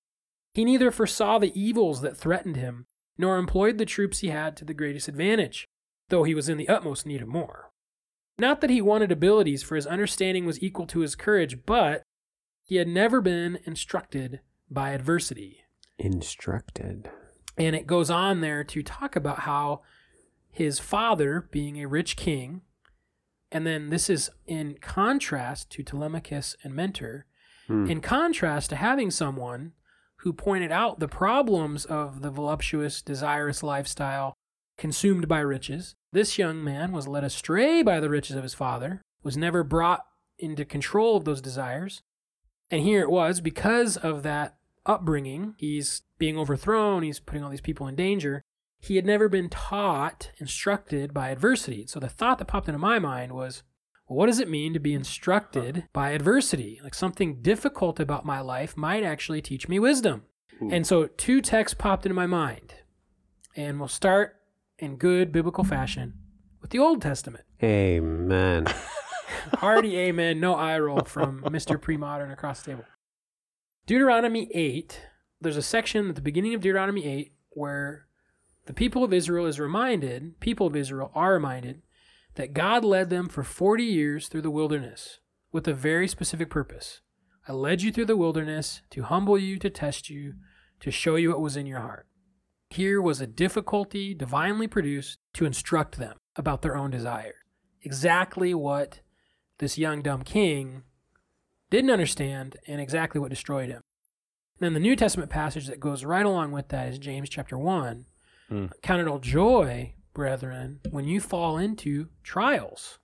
He 0.54 0.64
neither 0.64 0.92
foresaw 0.92 1.40
the 1.40 1.60
evils 1.60 2.02
that 2.02 2.16
threatened 2.16 2.54
him, 2.54 2.86
nor 3.18 3.36
employed 3.36 3.76
the 3.78 3.84
troops 3.84 4.20
he 4.20 4.28
had 4.28 4.56
to 4.56 4.64
the 4.64 4.72
greatest 4.74 5.08
advantage, 5.08 5.66
though 6.08 6.22
he 6.22 6.34
was 6.34 6.48
in 6.48 6.56
the 6.56 6.68
utmost 6.68 7.04
need 7.04 7.20
of 7.20 7.28
more. 7.28 7.70
Not 8.38 8.60
that 8.60 8.70
he 8.70 8.80
wanted 8.80 9.10
abilities, 9.10 9.62
for 9.64 9.74
his 9.74 9.86
understanding 9.86 10.46
was 10.46 10.62
equal 10.62 10.86
to 10.86 11.00
his 11.00 11.16
courage, 11.16 11.66
but 11.66 12.02
he 12.64 12.76
had 12.76 12.86
never 12.86 13.20
been 13.20 13.58
instructed 13.64 14.40
by 14.70 14.90
adversity. 14.90 15.64
Instructed. 15.98 17.10
And 17.56 17.74
it 17.74 17.86
goes 17.88 18.10
on 18.10 18.40
there 18.40 18.62
to 18.62 18.82
talk 18.82 19.16
about 19.16 19.40
how 19.40 19.82
his 20.50 20.78
father, 20.78 21.48
being 21.50 21.80
a 21.82 21.88
rich 21.88 22.16
king, 22.16 22.62
and 23.50 23.66
then 23.66 23.90
this 23.90 24.08
is 24.08 24.30
in 24.46 24.76
contrast 24.80 25.70
to 25.70 25.82
Telemachus 25.82 26.54
and 26.62 26.74
Mentor, 26.74 27.26
Hmm. 27.66 27.86
in 27.90 28.00
contrast 28.00 28.70
to 28.70 28.76
having 28.76 29.10
someone 29.10 29.72
who 30.18 30.32
pointed 30.32 30.72
out 30.72 30.98
the 30.98 31.08
problems 31.08 31.84
of 31.84 32.22
the 32.22 32.30
voluptuous, 32.30 33.02
desirous 33.02 33.62
lifestyle 33.62 34.34
consumed 34.76 35.28
by 35.28 35.40
riches. 35.40 35.94
This 36.12 36.38
young 36.38 36.62
man 36.62 36.92
was 36.92 37.08
led 37.08 37.24
astray 37.24 37.82
by 37.82 38.00
the 38.00 38.10
riches 38.10 38.36
of 38.36 38.42
his 38.42 38.54
father, 38.54 39.02
was 39.22 39.36
never 39.36 39.62
brought 39.62 40.04
into 40.38 40.64
control 40.64 41.16
of 41.16 41.24
those 41.24 41.40
desires. 41.40 42.02
And 42.70 42.82
here 42.82 43.00
it 43.00 43.10
was, 43.10 43.40
because 43.40 43.96
of 43.96 44.22
that 44.22 44.56
upbringing, 44.86 45.54
he's 45.58 46.02
being 46.18 46.38
overthrown, 46.38 47.02
he's 47.02 47.20
putting 47.20 47.42
all 47.42 47.50
these 47.50 47.60
people 47.60 47.86
in 47.86 47.94
danger. 47.94 48.42
He 48.80 48.96
had 48.96 49.06
never 49.06 49.28
been 49.28 49.48
taught, 49.48 50.30
instructed 50.38 51.12
by 51.12 51.30
adversity. 51.30 51.86
So 51.86 51.98
the 51.98 52.08
thought 52.08 52.38
that 52.38 52.46
popped 52.46 52.68
into 52.68 52.78
my 52.78 52.98
mind 52.98 53.32
was, 53.32 53.62
well, 54.08 54.16
what 54.16 54.26
does 54.26 54.40
it 54.40 54.48
mean 54.48 54.72
to 54.72 54.80
be 54.80 54.94
instructed 54.94 55.84
by 55.92 56.10
adversity? 56.10 56.80
Like 56.82 56.94
something 56.94 57.42
difficult 57.42 58.00
about 58.00 58.24
my 58.24 58.40
life 58.40 58.76
might 58.76 59.04
actually 59.04 59.42
teach 59.42 59.68
me 59.68 59.78
wisdom. 59.78 60.22
Ooh. 60.62 60.70
And 60.70 60.86
so 60.86 61.06
two 61.06 61.40
texts 61.40 61.76
popped 61.78 62.06
into 62.06 62.14
my 62.14 62.26
mind. 62.26 62.74
And 63.54 63.78
we'll 63.78 63.88
start 63.88 64.36
in 64.78 64.96
good 64.96 65.32
biblical 65.32 65.64
fashion 65.64 66.14
with 66.60 66.70
the 66.70 66.78
Old 66.78 67.02
Testament. 67.02 67.44
Amen. 67.62 68.66
Hearty 69.54 69.96
amen, 69.98 70.40
no 70.40 70.54
eye 70.54 70.78
roll 70.78 71.00
from 71.00 71.42
Mr. 71.42 71.80
Pre-Modern 71.80 72.30
across 72.30 72.62
the 72.62 72.72
table. 72.72 72.84
Deuteronomy 73.86 74.50
8, 74.54 75.00
there's 75.40 75.56
a 75.56 75.62
section 75.62 76.08
at 76.08 76.14
the 76.14 76.20
beginning 76.20 76.54
of 76.54 76.60
Deuteronomy 76.60 77.06
8 77.06 77.32
where 77.50 78.06
the 78.66 78.72
people 78.72 79.02
of 79.02 79.12
Israel 79.12 79.46
is 79.46 79.58
reminded, 79.58 80.38
people 80.40 80.66
of 80.66 80.76
Israel 80.76 81.10
are 81.14 81.32
reminded 81.32 81.82
that 82.38 82.54
God 82.54 82.84
led 82.84 83.10
them 83.10 83.28
for 83.28 83.42
40 83.42 83.82
years 83.82 84.28
through 84.28 84.42
the 84.42 84.50
wilderness 84.50 85.18
with 85.50 85.66
a 85.66 85.74
very 85.74 86.06
specific 86.06 86.48
purpose. 86.48 87.00
I 87.48 87.52
led 87.52 87.82
you 87.82 87.90
through 87.90 88.04
the 88.04 88.16
wilderness 88.16 88.80
to 88.90 89.02
humble 89.02 89.36
you, 89.36 89.58
to 89.58 89.68
test 89.68 90.08
you, 90.08 90.34
to 90.78 90.92
show 90.92 91.16
you 91.16 91.30
what 91.30 91.40
was 91.40 91.56
in 91.56 91.66
your 91.66 91.80
heart. 91.80 92.06
Here 92.70 93.02
was 93.02 93.20
a 93.20 93.26
difficulty 93.26 94.14
divinely 94.14 94.68
produced 94.68 95.18
to 95.34 95.46
instruct 95.46 95.98
them 95.98 96.16
about 96.36 96.62
their 96.62 96.76
own 96.76 96.92
desires. 96.92 97.34
Exactly 97.82 98.54
what 98.54 99.00
this 99.58 99.76
young 99.76 100.00
dumb 100.00 100.22
king 100.22 100.84
didn't 101.70 101.90
understand 101.90 102.56
and 102.68 102.80
exactly 102.80 103.20
what 103.20 103.30
destroyed 103.30 103.68
him. 103.68 103.82
And 104.60 104.66
then 104.66 104.74
the 104.74 104.80
New 104.80 104.94
Testament 104.94 105.28
passage 105.28 105.66
that 105.66 105.80
goes 105.80 106.04
right 106.04 106.24
along 106.24 106.52
with 106.52 106.68
that 106.68 106.86
is 106.86 107.00
James 107.00 107.28
chapter 107.28 107.58
1. 107.58 108.06
Hmm. 108.48 108.66
Count 108.80 109.00
it 109.00 109.08
all 109.08 109.18
joy, 109.18 109.94
brethren, 110.18 110.80
when 110.90 111.04
you 111.04 111.20
fall 111.20 111.58
into 111.58 112.08
trials, 112.24 112.98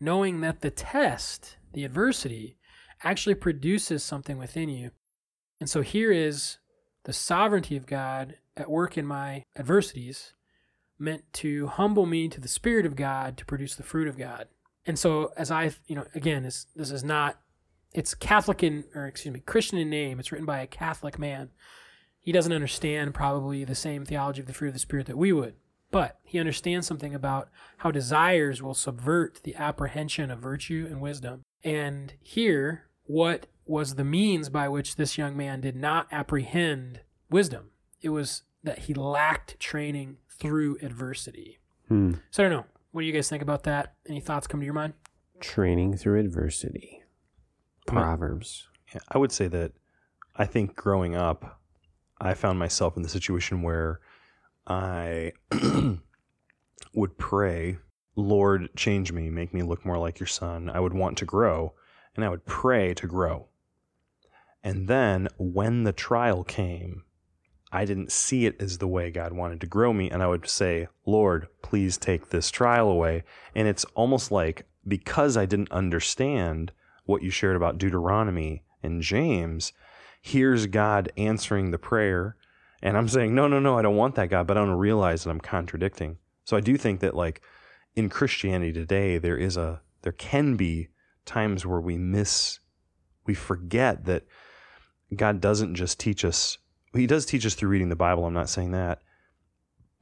knowing 0.00 0.40
that 0.40 0.62
the 0.62 0.70
test, 0.70 1.58
the 1.74 1.84
adversity, 1.84 2.56
actually 3.04 3.34
produces 3.34 4.02
something 4.02 4.38
within 4.38 4.70
you. 4.70 4.90
And 5.60 5.68
so 5.68 5.82
here 5.82 6.10
is 6.10 6.56
the 7.04 7.12
sovereignty 7.12 7.76
of 7.76 7.84
God 7.84 8.36
at 8.56 8.70
work 8.70 8.96
in 8.96 9.04
my 9.04 9.44
adversities, 9.54 10.32
meant 10.98 11.30
to 11.34 11.66
humble 11.66 12.06
me 12.06 12.26
to 12.26 12.40
the 12.40 12.48
Spirit 12.48 12.86
of 12.86 12.96
God 12.96 13.36
to 13.36 13.44
produce 13.44 13.74
the 13.74 13.82
fruit 13.82 14.08
of 14.08 14.16
God. 14.16 14.48
And 14.86 14.98
so, 14.98 15.32
as 15.36 15.50
I, 15.50 15.72
you 15.86 15.94
know, 15.94 16.06
again, 16.14 16.42
this 16.42 16.68
this 16.74 16.90
is 16.90 17.04
not, 17.04 17.38
it's 17.92 18.14
Catholic 18.14 18.62
in, 18.62 18.84
or 18.94 19.04
excuse 19.04 19.34
me, 19.34 19.40
Christian 19.40 19.76
in 19.76 19.90
name. 19.90 20.18
It's 20.18 20.32
written 20.32 20.46
by 20.46 20.60
a 20.60 20.66
Catholic 20.66 21.18
man. 21.18 21.50
He 22.18 22.32
doesn't 22.32 22.50
understand 22.50 23.12
probably 23.12 23.62
the 23.64 23.74
same 23.74 24.06
theology 24.06 24.40
of 24.40 24.46
the 24.46 24.54
fruit 24.54 24.68
of 24.68 24.74
the 24.74 24.80
Spirit 24.80 25.04
that 25.04 25.18
we 25.18 25.34
would, 25.34 25.56
but 25.90 26.18
he 26.24 26.38
understands 26.38 26.86
something 26.86 27.14
about 27.14 27.48
how 27.78 27.90
desires 27.90 28.62
will 28.62 28.74
subvert 28.74 29.40
the 29.42 29.54
apprehension 29.54 30.30
of 30.30 30.40
virtue 30.40 30.86
and 30.90 31.00
wisdom. 31.00 31.42
And 31.62 32.14
here, 32.20 32.84
what 33.04 33.46
was 33.64 33.94
the 33.94 34.04
means 34.04 34.48
by 34.48 34.68
which 34.68 34.96
this 34.96 35.18
young 35.18 35.36
man 35.36 35.60
did 35.60 35.76
not 35.76 36.06
apprehend 36.10 37.00
wisdom? 37.30 37.70
It 38.00 38.10
was 38.10 38.42
that 38.62 38.80
he 38.80 38.94
lacked 38.94 39.58
training 39.60 40.18
through 40.28 40.78
adversity. 40.82 41.58
Hmm. 41.88 42.14
So 42.30 42.44
I 42.44 42.48
don't 42.48 42.58
know. 42.58 42.66
What 42.92 43.02
do 43.02 43.06
you 43.06 43.12
guys 43.12 43.28
think 43.28 43.42
about 43.42 43.64
that? 43.64 43.94
Any 44.08 44.20
thoughts 44.20 44.46
come 44.46 44.60
to 44.60 44.64
your 44.64 44.74
mind? 44.74 44.94
Training 45.40 45.96
through 45.96 46.18
adversity. 46.18 47.02
Proverbs. 47.86 48.68
Yeah, 48.92 49.00
I 49.10 49.18
would 49.18 49.32
say 49.32 49.48
that 49.48 49.72
I 50.34 50.46
think 50.46 50.74
growing 50.74 51.14
up, 51.14 51.60
I 52.20 52.34
found 52.34 52.58
myself 52.58 52.96
in 52.96 53.02
the 53.02 53.08
situation 53.08 53.62
where 53.62 54.00
I 54.66 55.32
would 56.94 57.18
pray, 57.18 57.78
Lord, 58.16 58.70
change 58.76 59.12
me, 59.12 59.30
make 59.30 59.54
me 59.54 59.62
look 59.62 59.84
more 59.84 59.98
like 59.98 60.18
your 60.18 60.26
son. 60.26 60.70
I 60.70 60.80
would 60.80 60.94
want 60.94 61.18
to 61.18 61.24
grow, 61.24 61.74
and 62.14 62.24
I 62.24 62.28
would 62.28 62.46
pray 62.46 62.94
to 62.94 63.06
grow. 63.06 63.48
And 64.64 64.88
then 64.88 65.28
when 65.38 65.84
the 65.84 65.92
trial 65.92 66.42
came, 66.42 67.04
I 67.72 67.84
didn't 67.84 68.12
see 68.12 68.46
it 68.46 68.60
as 68.60 68.78
the 68.78 68.88
way 68.88 69.10
God 69.10 69.32
wanted 69.32 69.60
to 69.60 69.66
grow 69.66 69.92
me. 69.92 70.10
And 70.10 70.22
I 70.22 70.26
would 70.28 70.48
say, 70.48 70.88
Lord, 71.04 71.48
please 71.62 71.98
take 71.98 72.30
this 72.30 72.50
trial 72.50 72.88
away. 72.88 73.24
And 73.54 73.68
it's 73.68 73.84
almost 73.94 74.30
like 74.30 74.66
because 74.86 75.36
I 75.36 75.46
didn't 75.46 75.70
understand 75.72 76.72
what 77.04 77.22
you 77.22 77.30
shared 77.30 77.56
about 77.56 77.78
Deuteronomy 77.78 78.62
and 78.82 79.02
James, 79.02 79.72
here's 80.20 80.66
God 80.66 81.12
answering 81.16 81.70
the 81.70 81.78
prayer. 81.78 82.36
And 82.82 82.96
I'm 82.96 83.08
saying, 83.08 83.34
no, 83.34 83.48
no, 83.48 83.58
no, 83.58 83.78
I 83.78 83.82
don't 83.82 83.96
want 83.96 84.14
that, 84.16 84.28
God. 84.28 84.46
But 84.46 84.56
I 84.56 84.60
don't 84.60 84.70
realize 84.70 85.24
that 85.24 85.30
I'm 85.30 85.40
contradicting. 85.40 86.18
So 86.44 86.56
I 86.56 86.60
do 86.60 86.76
think 86.76 87.00
that, 87.00 87.16
like, 87.16 87.42
in 87.94 88.08
Christianity 88.08 88.72
today, 88.72 89.18
there 89.18 89.36
is 89.36 89.56
a, 89.56 89.80
there 90.02 90.12
can 90.12 90.56
be 90.56 90.88
times 91.24 91.64
where 91.64 91.80
we 91.80 91.96
miss, 91.96 92.60
we 93.24 93.34
forget 93.34 94.04
that 94.04 94.24
God 95.14 95.40
doesn't 95.40 95.74
just 95.74 95.98
teach 95.98 96.24
us 96.24 96.58
he 96.96 97.06
does 97.06 97.26
teach 97.26 97.46
us 97.46 97.54
through 97.54 97.68
reading 97.68 97.88
the 97.88 97.96
Bible. 97.96 98.24
I'm 98.24 98.34
not 98.34 98.48
saying 98.48 98.72
that. 98.72 99.00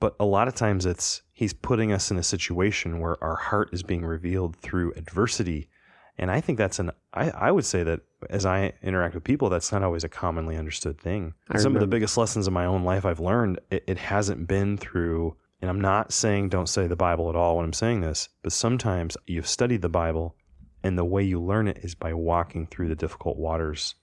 But 0.01 0.17
a 0.21 0.25
lot 0.25 0.49
of 0.49 0.55
times 0.55 0.87
it's 0.87 1.23
he's 1.33 1.53
putting 1.53 1.93
us 1.93 2.11
in 2.11 2.19
a 2.19 2.23
situation 2.23 3.01
where 3.01 3.23
our 3.23 3.37
heart 3.37 3.71
is 3.73 3.83
being 3.83 4.05
revealed 4.05 4.57
through 4.57 4.93
adversity. 4.97 5.69
And 6.17 6.31
I 6.31 6.41
think 6.41 6.59
that's 6.59 6.79
an 6.79 6.93
I, 7.13 7.31
I 7.31 7.51
would 7.51 7.65
say 7.65 7.83
that 7.83 8.01
as 8.31 8.47
I 8.47 8.73
interact 8.83 9.15
with 9.15 9.25
people, 9.25 9.49
that's 9.49 9.73
not 9.73 9.83
always 9.83 10.05
a 10.05 10.09
commonly 10.09 10.57
understood 10.57 10.99
thing. 10.99 11.35
I 11.51 11.59
Some 11.59 11.75
of 11.75 11.81
the 11.81 11.87
biggest 11.87 12.17
lessons 12.17 12.47
in 12.47 12.55
my 12.55 12.67
own 12.67 12.85
life 12.85 13.05
I've 13.05 13.21
learned, 13.21 13.61
it, 13.71 13.85
it 13.87 13.99
hasn't 13.99 14.47
been 14.47 14.77
through 14.77 15.37
and 15.61 15.71
I'm 15.71 15.81
not 15.81 16.13
saying 16.13 16.51
don't 16.51 16.69
study 16.69 16.89
the 16.89 16.97
Bible 16.97 17.31
at 17.31 17.37
all 17.37 17.57
when 17.57 17.65
I'm 17.65 17.73
saying 17.73 18.03
this, 18.03 18.29
but 18.43 18.53
sometimes 18.53 19.17
you've 19.27 19.49
studied 19.49 19.81
the 19.81 19.89
Bible 19.89 20.37
and 20.83 20.99
the 20.99 21.05
way 21.05 21.23
you 21.23 21.41
learn 21.41 21.69
it 21.69 21.79
is 21.83 21.95
by 21.95 22.13
walking 22.13 22.67
through 22.67 22.89
the 22.89 22.97
difficult 22.97 23.39
waters 23.39 23.95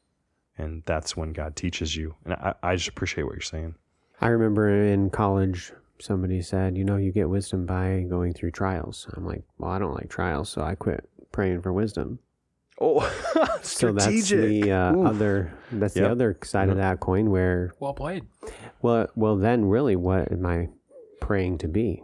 and 0.57 0.83
that's 0.85 1.15
when 1.15 1.33
God 1.33 1.55
teaches 1.55 1.95
you. 1.95 2.15
And 2.25 2.33
I, 2.33 2.53
I 2.61 2.75
just 2.75 2.89
appreciate 2.89 3.23
what 3.23 3.33
you're 3.33 3.41
saying. 3.41 3.75
I 4.19 4.27
remember 4.27 4.69
in 4.69 5.09
college, 5.09 5.71
somebody 5.99 6.41
said, 6.41 6.77
you 6.77 6.83
know, 6.83 6.97
you 6.97 7.11
get 7.11 7.29
wisdom 7.29 7.65
by 7.65 8.05
going 8.09 8.33
through 8.33 8.51
trials. 8.51 9.07
I'm 9.15 9.25
like, 9.25 9.43
well, 9.57 9.71
I 9.71 9.79
don't 9.79 9.93
like 9.93 10.09
trials, 10.09 10.49
so 10.49 10.61
I 10.61 10.75
quit 10.75 11.07
praying 11.31 11.61
for 11.61 11.71
wisdom. 11.73 12.19
Oh, 12.79 13.01
So 13.61 13.91
that's 13.91 14.29
the 14.29 14.71
uh, 14.71 14.95
other 14.97 15.53
that's 15.71 15.93
the 15.93 16.09
other 16.09 16.37
side 16.43 16.69
of 16.69 16.77
that 16.77 16.99
coin 16.99 17.29
where 17.29 17.73
Well 17.79 17.93
played. 17.93 18.25
well 18.81 19.07
well 19.15 19.35
then 19.37 19.65
really 19.65 19.95
what 19.95 20.31
am 20.31 20.45
I 20.45 20.69
praying 21.19 21.59
to 21.59 21.67
be? 21.67 22.03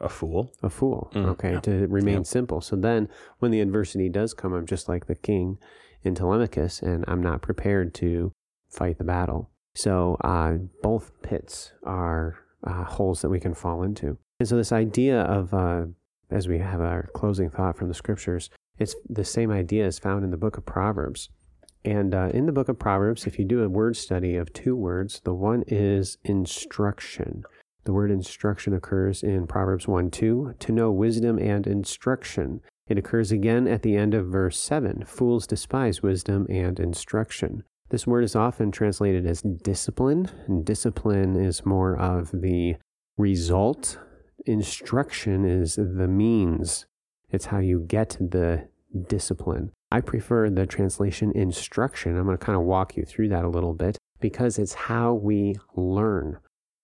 a 0.00 0.08
fool. 0.08 0.52
A 0.62 0.70
fool. 0.70 1.10
Mm. 1.12 1.26
Okay, 1.30 1.52
Yeah. 1.54 1.60
to 1.60 1.86
remain 1.88 2.18
Yep. 2.18 2.26
simple. 2.26 2.60
So 2.60 2.76
then 2.76 3.08
when 3.40 3.50
the 3.50 3.60
adversity 3.60 4.08
does 4.08 4.32
come, 4.32 4.52
I'm 4.52 4.64
just 4.66 4.88
like 4.88 5.06
the 5.06 5.16
king 5.16 5.58
in 6.04 6.14
Telemachus 6.14 6.80
and 6.80 7.04
I'm 7.08 7.20
not 7.20 7.42
prepared 7.42 7.94
to 7.94 8.30
fight 8.70 8.98
the 8.98 9.04
battle. 9.04 9.50
So 9.74 10.16
uh, 10.20 10.58
both 10.82 11.10
pits 11.22 11.72
are 11.82 12.36
uh, 12.62 12.84
holes 12.84 13.22
that 13.22 13.28
we 13.28 13.40
can 13.40 13.54
fall 13.54 13.82
into. 13.82 14.18
And 14.38 14.48
so 14.48 14.56
this 14.56 14.70
idea 14.70 15.22
of 15.22 15.52
uh, 15.52 15.86
as 16.30 16.48
we 16.48 16.58
have 16.58 16.80
our 16.80 17.08
closing 17.14 17.50
thought 17.50 17.76
from 17.76 17.88
the 17.88 17.94
scriptures, 17.94 18.50
it's 18.78 18.94
the 19.08 19.24
same 19.24 19.50
idea 19.50 19.86
is 19.86 19.98
found 19.98 20.24
in 20.24 20.30
the 20.30 20.36
book 20.36 20.56
of 20.56 20.66
Proverbs. 20.66 21.30
And 21.84 22.14
uh, 22.14 22.30
in 22.34 22.46
the 22.46 22.52
book 22.52 22.68
of 22.68 22.78
Proverbs, 22.78 23.26
if 23.26 23.38
you 23.38 23.44
do 23.44 23.62
a 23.62 23.68
word 23.68 23.96
study 23.96 24.36
of 24.36 24.52
two 24.52 24.76
words, 24.76 25.20
the 25.24 25.34
one 25.34 25.64
is 25.66 26.18
instruction. 26.24 27.44
The 27.84 27.92
word 27.92 28.10
instruction 28.10 28.74
occurs 28.74 29.22
in 29.22 29.46
Proverbs 29.46 29.88
1 29.88 30.10
2, 30.10 30.54
to 30.58 30.72
know 30.72 30.90
wisdom 30.90 31.38
and 31.38 31.66
instruction. 31.66 32.60
It 32.88 32.98
occurs 32.98 33.32
again 33.32 33.66
at 33.66 33.82
the 33.82 33.96
end 33.96 34.14
of 34.14 34.26
verse 34.26 34.58
7, 34.58 35.04
fools 35.06 35.46
despise 35.46 36.02
wisdom 36.02 36.46
and 36.50 36.78
instruction. 36.78 37.62
This 37.90 38.06
word 38.06 38.24
is 38.24 38.36
often 38.36 38.70
translated 38.70 39.24
as 39.24 39.40
discipline, 39.40 40.30
and 40.46 40.64
discipline 40.64 41.36
is 41.36 41.64
more 41.64 41.96
of 41.96 42.30
the 42.32 42.76
result. 43.16 43.98
Instruction 44.48 45.44
is 45.44 45.76
the 45.76 46.08
means, 46.08 46.86
it's 47.28 47.44
how 47.44 47.58
you 47.58 47.84
get 47.86 48.16
the 48.18 48.66
discipline. 49.06 49.72
I 49.92 50.00
prefer 50.00 50.48
the 50.48 50.64
translation 50.64 51.32
instruction. 51.34 52.16
I'm 52.16 52.24
going 52.24 52.38
to 52.38 52.42
kind 52.42 52.56
of 52.56 52.64
walk 52.64 52.96
you 52.96 53.04
through 53.04 53.28
that 53.28 53.44
a 53.44 53.50
little 53.50 53.74
bit 53.74 53.98
because 54.20 54.58
it's 54.58 54.72
how 54.72 55.12
we 55.12 55.56
learn. 55.76 56.38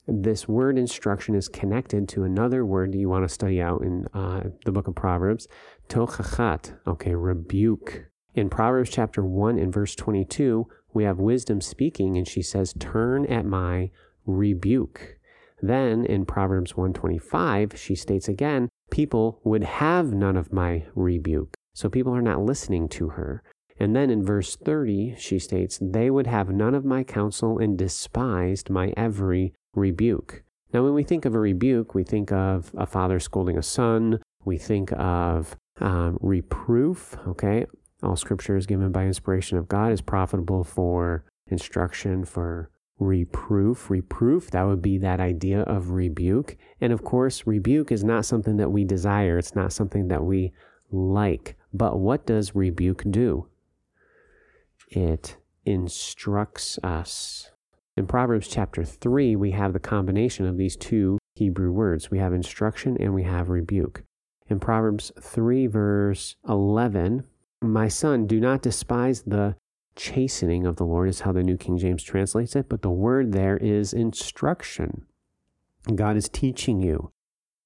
This 0.07 0.47
word 0.47 0.77
instruction 0.77 1.33
is 1.33 1.47
connected 1.47 2.07
to 2.09 2.23
another 2.23 2.63
word 2.63 2.93
you 2.93 3.09
want 3.09 3.27
to 3.27 3.33
study 3.33 3.59
out 3.59 3.81
in 3.81 4.05
uh, 4.13 4.49
the 4.63 4.71
book 4.71 4.87
of 4.87 4.93
Proverbs, 4.93 5.47
tochachat, 5.89 6.77
okay, 6.85 7.15
rebuke. 7.15 8.11
In 8.35 8.47
Proverbs 8.47 8.91
chapter 8.91 9.25
1 9.25 9.57
and 9.57 9.73
verse 9.73 9.95
22, 9.95 10.67
we 10.93 11.03
have 11.03 11.17
wisdom 11.17 11.61
speaking, 11.61 12.15
and 12.15 12.27
she 12.27 12.43
says, 12.43 12.75
Turn 12.77 13.25
at 13.25 13.43
my 13.43 13.89
rebuke. 14.27 15.14
Then 15.67 16.05
in 16.05 16.25
Proverbs 16.25 16.77
125, 16.77 17.73
she 17.75 17.95
states 17.95 18.27
again, 18.27 18.69
people 18.91 19.39
would 19.43 19.63
have 19.63 20.13
none 20.13 20.37
of 20.37 20.53
my 20.53 20.85
rebuke. 20.93 21.55
So 21.73 21.89
people 21.89 22.15
are 22.15 22.21
not 22.21 22.41
listening 22.41 22.87
to 22.89 23.09
her. 23.09 23.41
And 23.79 23.95
then 23.95 24.09
in 24.09 24.23
verse 24.23 24.55
30, 24.55 25.15
she 25.17 25.39
states, 25.39 25.79
they 25.81 26.09
would 26.09 26.27
have 26.27 26.49
none 26.49 26.75
of 26.75 26.85
my 26.85 27.03
counsel 27.03 27.59
and 27.59 27.77
despised 27.77 28.69
my 28.69 28.93
every 28.95 29.53
rebuke. 29.73 30.43
Now, 30.71 30.83
when 30.83 30.93
we 30.93 31.03
think 31.03 31.25
of 31.25 31.35
a 31.35 31.39
rebuke, 31.39 31.93
we 31.93 32.03
think 32.03 32.31
of 32.31 32.71
a 32.77 32.85
father 32.85 33.19
scolding 33.19 33.57
a 33.57 33.63
son. 33.63 34.19
We 34.45 34.57
think 34.57 34.91
of 34.93 35.55
um, 35.81 36.17
reproof. 36.21 37.17
Okay. 37.27 37.65
All 38.03 38.15
scripture 38.15 38.55
is 38.55 38.65
given 38.65 38.91
by 38.91 39.05
inspiration 39.05 39.57
of 39.57 39.67
God, 39.67 39.91
is 39.91 40.01
profitable 40.01 40.63
for 40.63 41.25
instruction, 41.47 42.23
for 42.23 42.69
reproof. 42.99 43.89
Reproof, 43.89 44.51
that 44.51 44.63
would 44.63 44.81
be 44.81 44.97
that 44.97 45.19
idea 45.19 45.61
of 45.61 45.91
rebuke. 45.91 46.57
And 46.79 46.93
of 46.93 47.03
course, 47.03 47.45
rebuke 47.45 47.91
is 47.91 48.03
not 48.03 48.25
something 48.25 48.57
that 48.57 48.71
we 48.71 48.83
desire, 48.83 49.37
it's 49.37 49.55
not 49.55 49.73
something 49.73 50.07
that 50.07 50.23
we 50.23 50.53
like. 50.91 51.55
But 51.73 51.99
what 51.99 52.25
does 52.25 52.55
rebuke 52.55 53.03
do? 53.09 53.47
It 54.89 55.37
instructs 55.65 56.79
us. 56.83 57.51
In 57.97 58.07
Proverbs 58.07 58.47
chapter 58.47 58.83
3, 58.83 59.35
we 59.35 59.51
have 59.51 59.73
the 59.73 59.79
combination 59.79 60.45
of 60.45 60.57
these 60.57 60.75
two 60.75 61.17
Hebrew 61.35 61.71
words. 61.71 62.11
We 62.11 62.19
have 62.19 62.33
instruction 62.33 62.97
and 62.99 63.13
we 63.13 63.23
have 63.23 63.49
rebuke. 63.49 64.03
In 64.47 64.59
Proverbs 64.59 65.11
3, 65.19 65.67
verse 65.67 66.35
11, 66.47 67.23
My 67.61 67.87
son, 67.87 68.27
do 68.27 68.39
not 68.39 68.61
despise 68.61 69.23
the 69.23 69.55
chastening 69.95 70.65
of 70.65 70.75
the 70.75 70.85
Lord, 70.85 71.09
is 71.09 71.21
how 71.21 71.31
the 71.31 71.43
New 71.43 71.57
King 71.57 71.77
James 71.77 72.03
translates 72.03 72.55
it, 72.55 72.69
but 72.69 72.81
the 72.81 72.89
word 72.89 73.31
there 73.31 73.57
is 73.57 73.93
instruction. 73.93 75.05
God 75.93 76.17
is 76.17 76.29
teaching 76.29 76.81
you. 76.81 77.11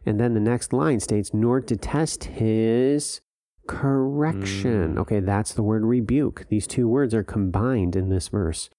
And 0.05 0.19
then 0.19 0.33
the 0.33 0.39
next 0.39 0.73
line 0.73 0.99
states, 0.99 1.33
Nor 1.33 1.59
detest 1.59 2.25
his 2.25 3.21
correction. 3.67 4.95
Mm. 4.95 4.99
Okay, 4.99 5.19
that's 5.19 5.53
the 5.53 5.63
word 5.63 5.83
rebuke. 5.83 6.45
These 6.49 6.67
two 6.67 6.87
words 6.87 7.13
are 7.13 7.23
combined 7.23 7.95
in 7.95 8.09
this 8.09 8.27
verse. 8.27 8.69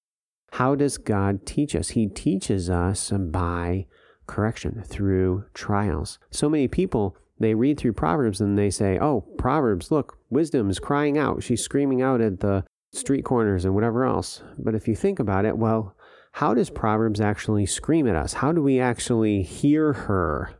How 0.53 0.75
does 0.75 0.97
God 0.97 1.45
teach 1.45 1.75
us? 1.75 1.89
He 1.89 2.07
teaches 2.07 2.69
us 2.69 3.11
by 3.11 3.85
correction 4.27 4.83
through 4.85 5.45
trials. 5.53 6.19
So 6.29 6.49
many 6.49 6.67
people, 6.67 7.15
they 7.39 7.53
read 7.53 7.79
through 7.79 7.93
Proverbs 7.93 8.41
and 8.41 8.57
they 8.57 8.69
say, 8.69 8.99
Oh, 8.99 9.21
Proverbs, 9.37 9.91
look, 9.91 10.17
wisdom 10.29 10.69
is 10.69 10.79
crying 10.79 11.17
out. 11.17 11.41
She's 11.41 11.63
screaming 11.63 12.01
out 12.01 12.19
at 12.19 12.41
the 12.41 12.65
street 12.91 13.23
corners 13.23 13.65
and 13.65 13.73
whatever 13.73 14.05
else. 14.05 14.43
But 14.57 14.75
if 14.75 14.87
you 14.87 14.95
think 14.95 15.19
about 15.19 15.45
it, 15.45 15.57
well, 15.57 15.95
how 16.33 16.53
does 16.53 16.69
Proverbs 16.69 17.19
actually 17.19 17.65
scream 17.65 18.07
at 18.07 18.15
us? 18.15 18.33
How 18.33 18.51
do 18.51 18.61
we 18.61 18.79
actually 18.79 19.43
hear 19.43 19.93
her? 19.93 20.53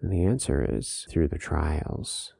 And 0.00 0.12
the 0.12 0.24
answer 0.24 0.66
is 0.68 1.06
through 1.10 1.28
the 1.28 1.38
trials. 1.38 2.34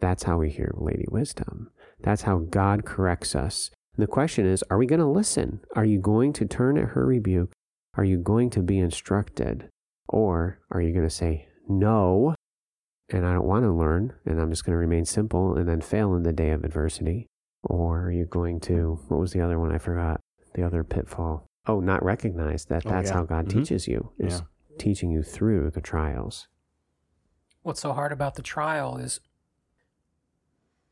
That's 0.00 0.22
how 0.22 0.38
we 0.38 0.50
hear 0.50 0.72
Lady 0.74 1.04
Wisdom. 1.10 1.70
That's 2.02 2.22
how 2.22 2.38
God 2.38 2.84
corrects 2.84 3.34
us. 3.34 3.70
And 3.96 4.02
the 4.02 4.10
question 4.10 4.46
is 4.46 4.64
are 4.70 4.78
we 4.78 4.86
going 4.86 5.00
to 5.00 5.06
listen? 5.06 5.60
Are 5.76 5.84
you 5.84 5.98
going 5.98 6.32
to 6.34 6.46
turn 6.46 6.78
at 6.78 6.90
her 6.90 7.06
rebuke? 7.06 7.52
Are 7.94 8.04
you 8.04 8.18
going 8.18 8.50
to 8.50 8.62
be 8.62 8.78
instructed? 8.78 9.68
Or 10.08 10.58
are 10.70 10.80
you 10.80 10.92
going 10.92 11.06
to 11.06 11.14
say, 11.14 11.48
no, 11.68 12.34
and 13.10 13.26
I 13.26 13.34
don't 13.34 13.46
want 13.46 13.64
to 13.64 13.72
learn, 13.72 14.14
and 14.24 14.40
I'm 14.40 14.50
just 14.50 14.64
going 14.64 14.74
to 14.74 14.78
remain 14.78 15.04
simple 15.04 15.56
and 15.56 15.68
then 15.68 15.80
fail 15.80 16.14
in 16.14 16.22
the 16.22 16.32
day 16.32 16.50
of 16.50 16.64
adversity? 16.64 17.26
Or 17.62 18.04
are 18.06 18.10
you 18.12 18.24
going 18.24 18.60
to, 18.60 18.98
what 19.08 19.20
was 19.20 19.32
the 19.32 19.40
other 19.42 19.58
one 19.58 19.72
I 19.72 19.78
forgot? 19.78 20.20
The 20.54 20.62
other 20.64 20.82
pitfall. 20.84 21.46
Oh, 21.66 21.80
not 21.80 22.02
recognize 22.04 22.64
that 22.66 22.86
Oh, 22.86 22.90
that's 22.90 23.08
yeah. 23.10 23.14
how 23.16 23.24
God 23.24 23.46
Mhm. 23.46 23.50
teaches 23.50 23.86
you, 23.86 24.12
is 24.18 24.40
Yeah. 24.40 24.46
teaching 24.78 25.10
you 25.10 25.22
through 25.22 25.70
the 25.70 25.80
trials. 25.80 26.48
What's 27.62 27.80
so 27.80 27.92
hard 27.92 28.12
about 28.12 28.34
the 28.36 28.42
trial 28.42 28.96
is 28.96 29.20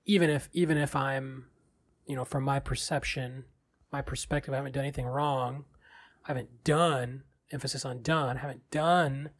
even 0.05 0.31
if 0.31 0.49
even 0.53 0.77
if 0.79 0.95
I'm, 0.97 1.47
you 2.07 2.17
know, 2.17 2.25
from 2.25 2.45
my 2.45 2.61
perception, 2.61 3.45
my 3.93 4.03
perspective, 4.03 4.53
I 4.55 4.59
haven't 4.59 4.73
done 4.73 4.85
anything 4.85 5.07
wrong. 5.07 5.65
I 6.25 6.29
haven't 6.29 6.65
done 6.65 7.25
emphasis 7.51 7.85
on 7.85 8.03
done. 8.03 8.37
haven't 8.37 8.71
done 8.71 9.31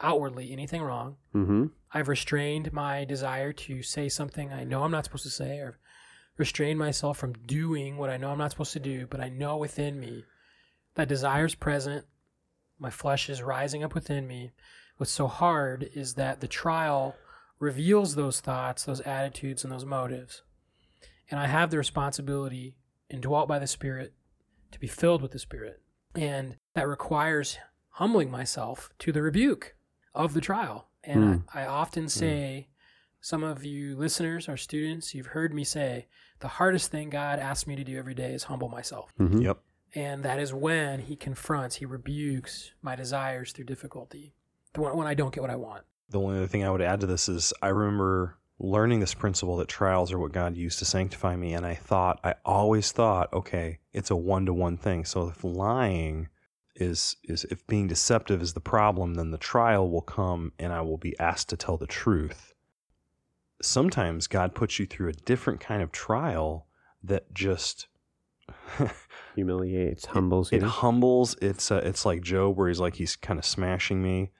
outwardly 0.00 0.52
anything 0.52 0.82
wrong. 0.82 1.16
Mm-hmm. 1.34 1.66
I've 1.92 2.08
restrained 2.08 2.72
my 2.72 3.04
desire 3.04 3.52
to 3.52 3.82
say 3.82 4.08
something 4.08 4.52
I 4.52 4.62
know 4.64 4.84
I'm 4.84 4.90
not 4.92 5.04
supposed 5.04 5.24
to 5.24 5.30
say, 5.30 5.58
or 5.58 5.78
restrained 6.36 6.78
myself 6.78 7.16
from 7.18 7.32
doing 7.32 7.96
what 7.96 8.10
I 8.10 8.16
know 8.16 8.30
I'm 8.30 8.38
not 8.38 8.50
supposed 8.50 8.72
to 8.74 8.80
do, 8.80 9.06
but 9.06 9.20
I 9.20 9.28
know 9.28 9.56
within 9.56 9.98
me 9.98 10.24
that 10.94 11.08
desire 11.08 11.46
is 11.46 11.54
present. 11.54 12.04
My 12.78 12.90
flesh 12.90 13.28
is 13.30 13.42
rising 13.42 13.82
up 13.82 13.94
within 13.94 14.26
me. 14.26 14.52
What's 14.98 15.12
so 15.12 15.26
hard 15.26 15.88
is 15.94 16.14
that 16.14 16.40
the 16.40 16.48
trial 16.48 17.16
reveals 17.58 18.14
those 18.14 18.40
thoughts, 18.40 18.84
those 18.84 19.00
attitudes, 19.02 19.64
and 19.64 19.72
those 19.72 19.84
motives. 19.84 20.42
And 21.30 21.40
I 21.40 21.46
have 21.46 21.70
the 21.70 21.78
responsibility, 21.78 22.76
indwelt 23.08 23.48
by 23.48 23.58
the 23.58 23.66
Spirit, 23.66 24.12
to 24.72 24.78
be 24.80 24.86
filled 24.86 25.22
with 25.22 25.32
the 25.32 25.38
Spirit. 25.38 25.82
And 26.14 26.56
that 26.74 26.88
requires 26.88 27.58
humbling 27.90 28.30
myself 28.30 28.90
to 29.00 29.12
the 29.12 29.22
rebuke 29.22 29.74
of 30.14 30.34
the 30.34 30.40
trial. 30.40 30.88
And 31.02 31.24
Mm. 31.24 31.42
I, 31.54 31.62
I 31.62 31.66
often 31.66 32.08
say, 32.08 32.68
some 33.26 33.42
of 33.42 33.64
you 33.64 33.96
listeners 33.96 34.48
or 34.48 34.56
students, 34.56 35.12
you've 35.12 35.26
heard 35.26 35.52
me 35.52 35.64
say, 35.64 36.06
the 36.38 36.46
hardest 36.46 36.92
thing 36.92 37.10
God 37.10 37.40
asks 37.40 37.66
me 37.66 37.74
to 37.74 37.82
do 37.82 37.98
every 37.98 38.14
day 38.14 38.32
is 38.32 38.44
humble 38.44 38.68
myself. 38.68 39.12
Mm-hmm. 39.18 39.40
Yep. 39.40 39.58
And 39.96 40.22
that 40.22 40.38
is 40.38 40.54
when 40.54 41.00
He 41.00 41.16
confronts, 41.16 41.74
He 41.74 41.86
rebukes 41.86 42.70
my 42.82 42.94
desires 42.94 43.50
through 43.50 43.64
difficulty, 43.64 44.32
the 44.74 44.82
one- 44.82 44.96
when 44.96 45.08
I 45.08 45.14
don't 45.14 45.34
get 45.34 45.40
what 45.40 45.50
I 45.50 45.56
want. 45.56 45.82
The 46.08 46.20
only 46.20 46.36
other 46.36 46.46
thing 46.46 46.62
I 46.62 46.70
would 46.70 46.80
add 46.80 47.00
to 47.00 47.06
this 47.06 47.28
is 47.28 47.52
I 47.60 47.66
remember 47.66 48.38
learning 48.60 49.00
this 49.00 49.14
principle 49.14 49.56
that 49.56 49.66
trials 49.66 50.12
are 50.12 50.20
what 50.20 50.30
God 50.30 50.56
used 50.56 50.78
to 50.78 50.84
sanctify 50.84 51.34
me. 51.34 51.52
And 51.52 51.66
I 51.66 51.74
thought, 51.74 52.20
I 52.22 52.34
always 52.44 52.92
thought, 52.92 53.32
okay, 53.32 53.80
it's 53.92 54.12
a 54.12 54.16
one 54.16 54.46
to 54.46 54.54
one 54.54 54.76
thing. 54.76 55.04
So 55.04 55.26
if 55.26 55.42
lying 55.42 56.28
is, 56.76 57.16
is, 57.24 57.42
if 57.50 57.66
being 57.66 57.88
deceptive 57.88 58.40
is 58.40 58.52
the 58.52 58.60
problem, 58.60 59.14
then 59.14 59.32
the 59.32 59.36
trial 59.36 59.90
will 59.90 60.00
come 60.00 60.52
and 60.60 60.72
I 60.72 60.82
will 60.82 60.96
be 60.96 61.18
asked 61.18 61.48
to 61.48 61.56
tell 61.56 61.76
the 61.76 61.88
truth. 61.88 62.52
Sometimes 63.62 64.26
God 64.26 64.54
puts 64.54 64.78
you 64.78 64.86
through 64.86 65.08
a 65.08 65.12
different 65.12 65.60
kind 65.60 65.82
of 65.82 65.92
trial 65.92 66.66
that 67.02 67.32
just 67.34 67.88
Humiliates, 69.34 70.06
humbles 70.06 70.52
it 70.52 70.62
you. 70.62 70.68
humbles. 70.68 71.36
It's 71.42 71.70
uh, 71.70 71.80
it's 71.84 72.04
like 72.06 72.22
Job, 72.22 72.56
where 72.56 72.68
he's 72.68 72.80
like 72.80 72.96
he's 72.96 73.16
kind 73.16 73.38
of 73.38 73.44
smashing 73.44 74.02
me, 74.02 74.30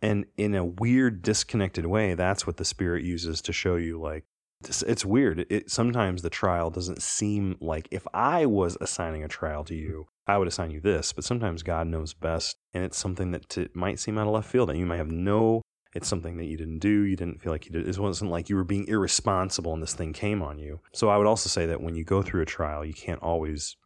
and 0.00 0.26
in 0.36 0.54
a 0.54 0.64
weird, 0.64 1.22
disconnected 1.22 1.86
way, 1.86 2.14
that's 2.14 2.46
what 2.46 2.56
the 2.58 2.64
Spirit 2.64 3.04
uses 3.04 3.40
to 3.42 3.52
show 3.52 3.76
you. 3.76 4.00
Like 4.00 4.24
it's, 4.64 4.82
it's 4.82 5.04
weird. 5.04 5.46
It 5.50 5.70
sometimes 5.70 6.22
the 6.22 6.30
trial 6.30 6.70
doesn't 6.70 7.02
seem 7.02 7.56
like 7.60 7.88
if 7.90 8.06
I 8.14 8.46
was 8.46 8.76
assigning 8.80 9.24
a 9.24 9.28
trial 9.28 9.64
to 9.64 9.74
you, 9.74 10.06
I 10.26 10.38
would 10.38 10.48
assign 10.48 10.70
you 10.70 10.80
this. 10.80 11.12
But 11.12 11.24
sometimes 11.24 11.62
God 11.62 11.86
knows 11.86 12.14
best, 12.14 12.56
and 12.72 12.84
it's 12.84 12.98
something 12.98 13.32
that 13.32 13.48
t- 13.48 13.68
might 13.74 13.98
seem 13.98 14.18
out 14.18 14.26
of 14.26 14.32
left 14.34 14.50
field, 14.50 14.70
and 14.70 14.78
you 14.78 14.86
might 14.86 14.96
have 14.98 15.10
no. 15.10 15.62
It's 15.94 16.06
something 16.08 16.36
that 16.36 16.44
you 16.44 16.56
didn't 16.56 16.80
do. 16.80 17.02
You 17.02 17.16
didn't 17.16 17.40
feel 17.40 17.50
like 17.52 17.64
you 17.66 17.72
did. 17.72 17.88
It 17.88 17.98
wasn't 17.98 18.30
like 18.30 18.48
you 18.48 18.56
were 18.56 18.64
being 18.64 18.86
irresponsible, 18.88 19.72
and 19.72 19.82
this 19.82 19.94
thing 19.94 20.12
came 20.12 20.42
on 20.42 20.58
you. 20.58 20.80
So 20.92 21.08
I 21.08 21.16
would 21.16 21.26
also 21.26 21.48
say 21.48 21.66
that 21.66 21.80
when 21.80 21.94
you 21.94 22.04
go 22.04 22.22
through 22.22 22.42
a 22.42 22.46
trial, 22.46 22.84
you 22.84 22.94
can't 22.94 23.22
always 23.22 23.76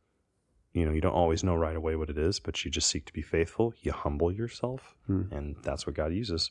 you 0.75 0.87
know, 0.87 0.93
you 0.93 1.03
don't 1.03 1.12
always 1.12 1.45
know 1.45 1.55
right 1.55 1.77
away 1.77 1.97
what 1.97 2.09
it 2.09 2.17
is, 2.17 2.41
but 2.41 2.65
you 2.65 2.71
just 2.71 2.88
seek 2.88 3.05
to 3.05 3.12
be 3.12 3.21
faithful. 3.21 3.75
You 3.83 3.93
humble 3.93 4.33
yourself, 4.33 4.97
Hmm. 5.07 5.25
and 5.31 5.57
that's 5.62 5.87
what 5.87 5.95
God 5.95 6.15
uses. 6.15 6.51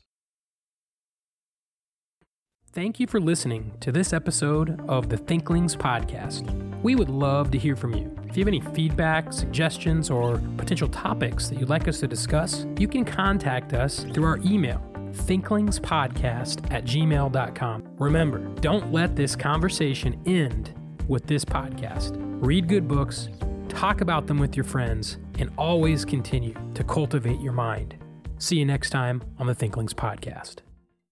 Thank 2.72 2.98
you 3.00 3.06
for 3.06 3.20
listening 3.20 3.72
to 3.80 3.92
this 3.92 4.12
episode 4.12 4.80
of 4.88 5.08
the 5.10 5.16
Thinklings 5.18 5.76
Podcast. 5.76 6.48
We 6.82 6.94
would 6.94 7.10
love 7.10 7.50
to 7.50 7.58
hear 7.58 7.76
from 7.76 7.94
you. 7.94 8.16
If 8.28 8.36
you 8.36 8.42
have 8.42 8.48
any 8.48 8.60
feedback, 8.60 9.32
suggestions, 9.32 10.08
or 10.08 10.38
potential 10.56 10.88
topics 10.88 11.48
that 11.50 11.58
you'd 11.58 11.68
like 11.68 11.86
us 11.86 12.00
to 12.00 12.06
discuss, 12.08 12.64
you 12.78 12.88
can 12.88 13.04
contact 13.04 13.74
us 13.74 14.04
through 14.14 14.24
our 14.24 14.38
email, 14.38 14.78
thinklingspodcast 15.12 16.72
at 16.72 16.84
gmail.com. 16.84 17.88
Remember, 17.98 18.38
don't 18.60 18.92
let 18.92 19.16
this 19.16 19.36
conversation 19.36 20.20
end 20.26 20.74
with 21.08 21.26
this 21.26 21.44
podcast. 21.44 22.16
Read 22.44 22.68
good 22.68 22.88
books, 22.88 23.28
talk 23.68 24.00
about 24.00 24.26
them 24.26 24.38
with 24.38 24.56
your 24.56 24.64
friends, 24.64 25.18
and 25.38 25.50
always 25.56 26.04
continue 26.04 26.54
to 26.74 26.84
cultivate 26.84 27.40
your 27.40 27.52
mind. 27.52 27.96
See 28.38 28.56
you 28.56 28.64
next 28.64 28.90
time 28.90 29.22
on 29.38 29.46
the 29.46 29.54
Thinklings 29.54 29.94
Podcast. 29.94 30.56